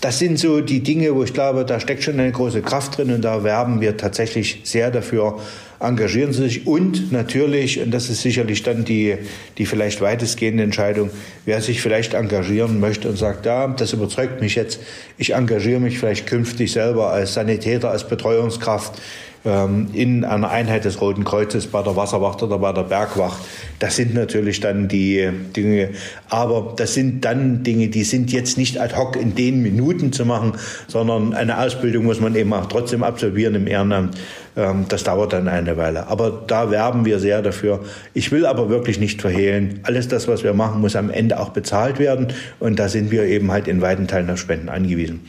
Das 0.00 0.18
sind 0.18 0.38
so 0.38 0.60
die 0.60 0.80
Dinge, 0.80 1.14
wo 1.14 1.24
ich 1.24 1.32
glaube, 1.32 1.64
da 1.64 1.80
steckt 1.80 2.02
schon 2.02 2.20
eine 2.20 2.32
große 2.32 2.62
Kraft 2.62 2.98
drin 2.98 3.12
und 3.12 3.22
da 3.22 3.42
werben 3.42 3.80
wir 3.80 3.96
tatsächlich 3.96 4.60
sehr 4.64 4.90
dafür, 4.90 5.38
engagieren 5.86 6.32
Sie 6.32 6.42
sich. 6.42 6.66
Und 6.66 7.12
natürlich, 7.12 7.80
und 7.80 7.90
das 7.90 8.10
ist 8.10 8.22
sicherlich 8.22 8.62
dann 8.62 8.84
die, 8.84 9.16
die 9.58 9.66
vielleicht 9.66 10.00
weitestgehende 10.00 10.62
Entscheidung, 10.62 11.10
wer 11.44 11.60
sich 11.60 11.80
vielleicht 11.80 12.14
engagieren 12.14 12.80
möchte 12.80 13.08
und 13.08 13.16
sagt, 13.16 13.46
ja, 13.46 13.66
das 13.68 13.92
überzeugt 13.92 14.40
mich 14.40 14.54
jetzt, 14.54 14.80
ich 15.18 15.34
engagiere 15.34 15.80
mich 15.80 15.98
vielleicht 15.98 16.26
künftig 16.26 16.72
selber 16.72 17.10
als 17.10 17.34
Sanitäter, 17.34 17.90
als 17.90 18.08
Betreuungskraft 18.08 19.00
in 19.44 20.24
einer 20.24 20.48
Einheit 20.48 20.86
des 20.86 21.02
Roten 21.02 21.24
Kreuzes 21.24 21.66
bei 21.66 21.82
der 21.82 21.96
Wasserwacht 21.96 22.42
oder 22.42 22.58
bei 22.58 22.72
der 22.72 22.84
Bergwacht. 22.84 23.42
Das 23.78 23.96
sind 23.96 24.14
natürlich 24.14 24.60
dann 24.60 24.88
die 24.88 25.28
Dinge, 25.54 25.90
aber 26.30 26.72
das 26.76 26.94
sind 26.94 27.26
dann 27.26 27.62
Dinge, 27.62 27.88
die 27.88 28.04
sind 28.04 28.32
jetzt 28.32 28.56
nicht 28.56 28.80
ad 28.80 28.96
hoc 28.96 29.16
in 29.16 29.34
den 29.34 29.62
Minuten 29.62 30.12
zu 30.12 30.24
machen, 30.24 30.54
sondern 30.88 31.34
eine 31.34 31.58
Ausbildung 31.58 32.04
muss 32.04 32.20
man 32.20 32.34
eben 32.36 32.54
auch 32.54 32.66
trotzdem 32.66 33.02
absolvieren 33.02 33.54
im 33.54 33.66
Ehrenamt. 33.66 34.16
Ähm, 34.56 34.86
das 34.88 35.04
dauert 35.04 35.32
dann 35.32 35.48
eine 35.48 35.76
Weile. 35.76 36.06
Aber 36.06 36.42
da 36.46 36.70
werben 36.70 37.04
wir 37.04 37.18
sehr 37.18 37.42
dafür. 37.42 37.80
Ich 38.12 38.32
will 38.32 38.46
aber 38.46 38.68
wirklich 38.68 38.98
nicht 38.98 39.20
verhehlen, 39.20 39.80
alles 39.82 40.08
das, 40.08 40.28
was 40.28 40.44
wir 40.44 40.54
machen, 40.54 40.80
muss 40.80 40.96
am 40.96 41.10
Ende 41.10 41.38
auch 41.38 41.50
bezahlt 41.50 41.98
werden. 41.98 42.28
Und 42.60 42.78
da 42.78 42.88
sind 42.88 43.10
wir 43.10 43.24
eben 43.24 43.50
halt 43.50 43.68
in 43.68 43.80
weiten 43.80 44.06
Teilen 44.06 44.30
auf 44.30 44.38
Spenden 44.38 44.68
angewiesen. 44.68 45.28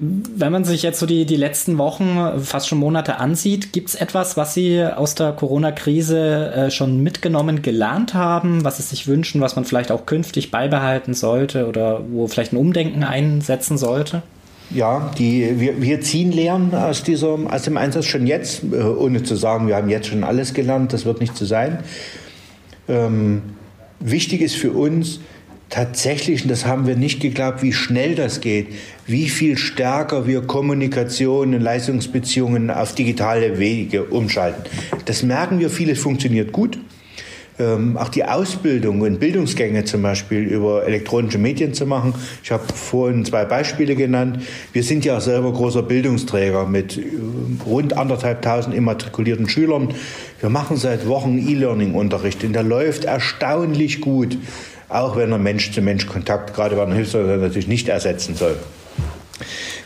Wenn 0.00 0.50
man 0.50 0.64
sich 0.64 0.82
jetzt 0.82 0.98
so 0.98 1.06
die, 1.06 1.24
die 1.24 1.36
letzten 1.36 1.78
Wochen, 1.78 2.40
fast 2.42 2.66
schon 2.66 2.78
Monate 2.78 3.18
ansieht, 3.18 3.72
gibt 3.72 3.90
es 3.90 3.94
etwas, 3.94 4.36
was 4.36 4.52
Sie 4.52 4.84
aus 4.84 5.14
der 5.14 5.32
Corona-Krise 5.32 6.52
äh, 6.52 6.70
schon 6.72 7.00
mitgenommen, 7.00 7.62
gelernt 7.62 8.12
haben, 8.12 8.64
was 8.64 8.78
Sie 8.78 8.82
sich 8.82 9.06
wünschen, 9.06 9.40
was 9.40 9.54
man 9.54 9.64
vielleicht 9.64 9.92
auch 9.92 10.04
künftig 10.04 10.50
beibehalten 10.50 11.14
sollte 11.14 11.68
oder 11.68 12.00
wo 12.10 12.26
vielleicht 12.26 12.52
ein 12.52 12.56
Umdenken 12.56 13.04
einsetzen 13.04 13.78
sollte? 13.78 14.22
Ja, 14.70 15.12
die, 15.16 15.60
wir, 15.60 15.80
wir 15.80 16.00
ziehen 16.00 16.32
Lehren 16.32 16.74
aus, 16.74 17.04
dieser, 17.04 17.38
aus 17.48 17.62
dem 17.62 17.76
Einsatz 17.76 18.06
schon 18.06 18.26
jetzt, 18.26 18.62
äh, 18.72 18.82
ohne 18.82 19.22
zu 19.22 19.36
sagen, 19.36 19.68
wir 19.68 19.76
haben 19.76 19.90
jetzt 19.90 20.08
schon 20.08 20.24
alles 20.24 20.54
gelernt, 20.54 20.92
das 20.92 21.04
wird 21.04 21.20
nicht 21.20 21.36
so 21.36 21.44
sein. 21.44 21.78
Ähm, 22.88 23.42
wichtig 24.00 24.40
ist 24.40 24.56
für 24.56 24.72
uns, 24.72 25.20
tatsächlich, 25.74 26.42
und 26.42 26.50
das 26.50 26.66
haben 26.66 26.86
wir 26.86 26.94
nicht 26.94 27.20
geglaubt, 27.20 27.60
wie 27.62 27.72
schnell 27.72 28.14
das 28.14 28.40
geht, 28.40 28.68
wie 29.06 29.28
viel 29.28 29.58
stärker 29.58 30.24
wir 30.24 30.42
Kommunikation 30.42 31.52
und 31.52 31.60
Leistungsbeziehungen 31.60 32.70
auf 32.70 32.94
digitale 32.94 33.58
Wege 33.58 34.04
umschalten. 34.04 34.62
Das 35.06 35.24
merken 35.24 35.58
wir, 35.58 35.70
vieles 35.70 35.98
funktioniert 35.98 36.52
gut. 36.52 36.78
Ähm, 37.56 37.96
auch 37.96 38.08
die 38.08 38.24
Ausbildung 38.24 39.00
und 39.00 39.20
Bildungsgänge 39.20 39.84
zum 39.84 40.02
Beispiel 40.02 40.42
über 40.42 40.86
elektronische 40.86 41.38
Medien 41.38 41.72
zu 41.72 41.86
machen. 41.86 42.14
Ich 42.42 42.50
habe 42.50 42.64
vorhin 42.72 43.24
zwei 43.24 43.44
Beispiele 43.44 43.94
genannt. 43.94 44.40
Wir 44.72 44.82
sind 44.82 45.04
ja 45.04 45.20
selber 45.20 45.52
großer 45.52 45.82
Bildungsträger 45.82 46.66
mit 46.66 46.98
äh, 46.98 47.02
rund 47.64 47.96
anderthalbtausend 47.96 48.74
immatrikulierten 48.74 49.48
Schülern. 49.48 49.94
Wir 50.40 50.50
machen 50.50 50.76
seit 50.76 51.06
Wochen 51.06 51.38
E-Learning-Unterricht 51.38 52.42
und 52.42 52.54
der 52.54 52.64
läuft 52.64 53.04
erstaunlich 53.04 54.00
gut 54.00 54.36
auch 54.88 55.16
wenn 55.16 55.32
er 55.32 55.38
Mensch-zu-Mensch-Kontakt 55.38 56.54
gerade 56.54 56.76
bei 56.76 56.82
einer 56.82 56.94
Hilfsorganisation 56.94 57.48
natürlich 57.48 57.68
nicht 57.68 57.88
ersetzen 57.88 58.34
soll. 58.34 58.56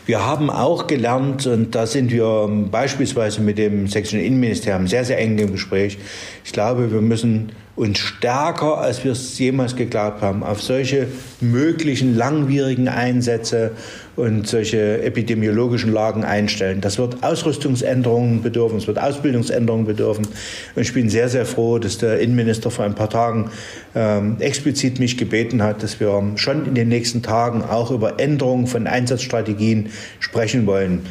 Wir 0.05 0.25
haben 0.25 0.49
auch 0.49 0.87
gelernt, 0.87 1.45
und 1.45 1.75
da 1.75 1.85
sind 1.85 2.11
wir 2.11 2.49
beispielsweise 2.71 3.41
mit 3.41 3.59
dem 3.59 3.87
sächsischen 3.87 4.19
Innenministerium 4.21 4.87
sehr, 4.87 5.05
sehr 5.05 5.19
eng 5.19 5.37
im 5.37 5.51
Gespräch. 5.51 5.99
Ich 6.43 6.51
glaube, 6.51 6.91
wir 6.91 7.01
müssen 7.01 7.51
uns 7.75 7.99
stärker, 7.99 8.79
als 8.79 9.03
wir 9.03 9.11
es 9.11 9.37
jemals 9.37 9.75
geglaubt 9.75 10.21
haben, 10.21 10.43
auf 10.43 10.61
solche 10.61 11.07
möglichen 11.41 12.15
langwierigen 12.15 12.87
Einsätze 12.87 13.71
und 14.19 14.47
solche 14.47 15.01
epidemiologischen 15.01 15.91
Lagen 15.91 16.23
einstellen. 16.23 16.81
Das 16.81 16.97
wird 16.97 17.23
Ausrüstungsänderungen 17.23 18.41
bedürfen, 18.41 18.77
es 18.77 18.87
wird 18.87 18.99
Ausbildungsänderungen 18.99 19.85
bedürfen. 19.85 20.27
Und 20.75 20.81
ich 20.81 20.93
bin 20.93 21.09
sehr, 21.09 21.29
sehr 21.29 21.45
froh, 21.45 21.79
dass 21.79 21.97
der 21.97 22.19
Innenminister 22.19 22.69
vor 22.69 22.85
ein 22.85 22.95
paar 22.95 23.09
Tagen 23.09 23.49
ähm, 23.95 24.37
explizit 24.39 24.99
mich 24.99 25.17
gebeten 25.17 25.63
hat, 25.63 25.81
dass 25.81 25.99
wir 25.99 26.21
schon 26.35 26.65
in 26.65 26.75
den 26.75 26.89
nächsten 26.89 27.21
Tagen 27.21 27.63
auch 27.63 27.91
über 27.91 28.19
Änderungen 28.19 28.67
von 28.67 28.85
Einsatzstrategien 28.85 29.89
sprechen 30.19 30.65
wollen. 30.65 31.03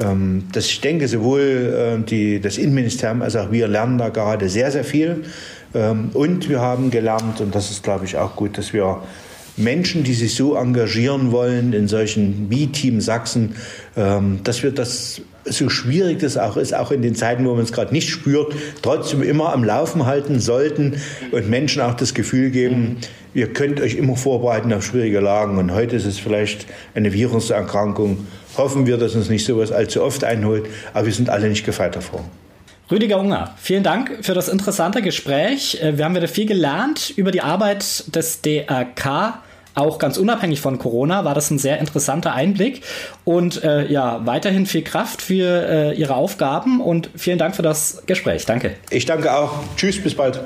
Ähm, 0.00 0.48
das, 0.52 0.66
ich 0.66 0.80
denke, 0.80 1.08
sowohl 1.08 2.00
äh, 2.00 2.04
die, 2.04 2.40
das 2.40 2.58
Innenministerium 2.58 3.22
als 3.22 3.36
auch 3.36 3.50
wir 3.52 3.68
lernen 3.68 3.98
da 3.98 4.08
gerade 4.08 4.48
sehr, 4.48 4.70
sehr 4.70 4.84
viel. 4.84 5.24
Ähm, 5.74 6.10
und 6.14 6.48
wir 6.48 6.60
haben 6.60 6.90
gelernt, 6.90 7.40
und 7.40 7.54
das 7.54 7.70
ist, 7.70 7.82
glaube 7.82 8.04
ich, 8.04 8.16
auch 8.16 8.36
gut, 8.36 8.58
dass 8.58 8.72
wir 8.72 9.02
Menschen, 9.56 10.04
die 10.04 10.14
sich 10.14 10.34
so 10.34 10.54
engagieren 10.54 11.32
wollen 11.32 11.72
in 11.72 11.88
solchen 11.88 12.50
wie 12.50 12.68
Team 12.68 13.00
Sachsen, 13.00 13.54
ähm, 13.96 14.40
dass 14.44 14.62
wir 14.62 14.70
das 14.70 15.22
so 15.48 15.68
schwierig 15.68 16.18
das 16.18 16.36
auch 16.36 16.56
ist, 16.56 16.74
auch 16.74 16.90
in 16.90 17.02
den 17.02 17.14
Zeiten, 17.14 17.46
wo 17.46 17.54
man 17.54 17.62
es 17.62 17.72
gerade 17.72 17.92
nicht 17.92 18.08
spürt, 18.08 18.54
trotzdem 18.82 19.22
immer 19.22 19.52
am 19.52 19.64
Laufen 19.64 20.06
halten 20.06 20.40
sollten 20.40 21.00
und 21.30 21.48
Menschen 21.48 21.82
auch 21.82 21.94
das 21.94 22.14
Gefühl 22.14 22.50
geben, 22.50 22.98
ihr 23.32 23.52
könnt 23.52 23.80
euch 23.80 23.94
immer 23.94 24.16
vorbereiten 24.16 24.72
auf 24.72 24.84
schwierige 24.84 25.20
Lagen. 25.20 25.58
Und 25.58 25.72
heute 25.72 25.96
ist 25.96 26.06
es 26.06 26.18
vielleicht 26.18 26.66
eine 26.94 27.12
Viruserkrankung. 27.12 28.26
Hoffen 28.56 28.86
wir, 28.86 28.96
dass 28.96 29.14
uns 29.14 29.28
nicht 29.28 29.44
sowas 29.44 29.72
allzu 29.72 30.02
oft 30.02 30.24
einholt, 30.24 30.66
aber 30.94 31.06
wir 31.06 31.12
sind 31.12 31.30
alle 31.30 31.48
nicht 31.48 31.64
gefeit 31.64 31.94
davor. 31.94 32.24
Rüdiger 32.90 33.18
Unger, 33.18 33.54
vielen 33.58 33.82
Dank 33.82 34.18
für 34.22 34.32
das 34.32 34.48
interessante 34.48 35.02
Gespräch. 35.02 35.82
Äh, 35.82 35.98
wir 35.98 36.04
haben 36.04 36.14
wieder 36.14 36.28
viel 36.28 36.46
gelernt 36.46 37.12
über 37.16 37.32
die 37.32 37.40
Arbeit 37.40 38.14
des 38.14 38.42
DRK. 38.42 39.42
Auch 39.76 39.98
ganz 39.98 40.16
unabhängig 40.16 40.62
von 40.62 40.78
Corona 40.78 41.24
war 41.26 41.34
das 41.34 41.50
ein 41.50 41.58
sehr 41.58 41.78
interessanter 41.78 42.32
Einblick. 42.32 42.80
Und 43.24 43.62
äh, 43.62 43.86
ja, 43.86 44.24
weiterhin 44.24 44.64
viel 44.64 44.82
Kraft 44.82 45.20
für 45.20 45.68
äh, 45.68 45.94
Ihre 45.94 46.16
Aufgaben 46.16 46.80
und 46.80 47.10
vielen 47.14 47.38
Dank 47.38 47.54
für 47.54 47.62
das 47.62 48.02
Gespräch. 48.06 48.46
Danke. 48.46 48.74
Ich 48.90 49.04
danke 49.04 49.36
auch. 49.36 49.52
Tschüss, 49.76 50.02
bis 50.02 50.14
bald. 50.14 50.40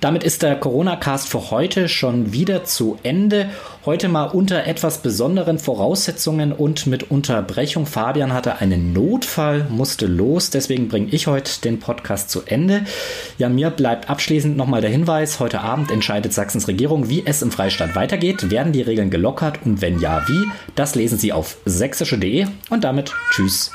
Damit 0.00 0.22
ist 0.22 0.42
der 0.42 0.54
Corona-Cast 0.54 1.28
für 1.28 1.50
heute 1.50 1.88
schon 1.88 2.32
wieder 2.32 2.62
zu 2.62 2.98
Ende. 3.02 3.50
Heute 3.84 4.08
mal 4.08 4.26
unter 4.26 4.64
etwas 4.64 4.98
besonderen 4.98 5.58
Voraussetzungen 5.58 6.52
und 6.52 6.86
mit 6.86 7.10
Unterbrechung. 7.10 7.84
Fabian 7.84 8.32
hatte 8.32 8.60
einen 8.60 8.92
Notfall, 8.92 9.66
musste 9.70 10.06
los, 10.06 10.50
deswegen 10.50 10.88
bringe 10.88 11.08
ich 11.10 11.26
heute 11.26 11.60
den 11.62 11.80
Podcast 11.80 12.30
zu 12.30 12.42
Ende. 12.46 12.84
Ja, 13.38 13.48
mir 13.48 13.70
bleibt 13.70 14.08
abschließend 14.08 14.56
nochmal 14.56 14.82
der 14.82 14.90
Hinweis, 14.90 15.40
heute 15.40 15.62
Abend 15.62 15.90
entscheidet 15.90 16.32
Sachsens 16.32 16.68
Regierung, 16.68 17.08
wie 17.08 17.24
es 17.26 17.42
im 17.42 17.50
Freistaat 17.50 17.96
weitergeht. 17.96 18.50
Werden 18.52 18.72
die 18.72 18.82
Regeln 18.82 19.10
gelockert 19.10 19.58
und 19.64 19.82
wenn 19.82 19.98
ja, 19.98 20.22
wie? 20.28 20.44
Das 20.76 20.94
lesen 20.94 21.18
Sie 21.18 21.32
auf 21.32 21.56
sächsische.de 21.64 22.46
und 22.70 22.84
damit 22.84 23.14
tschüss. 23.32 23.72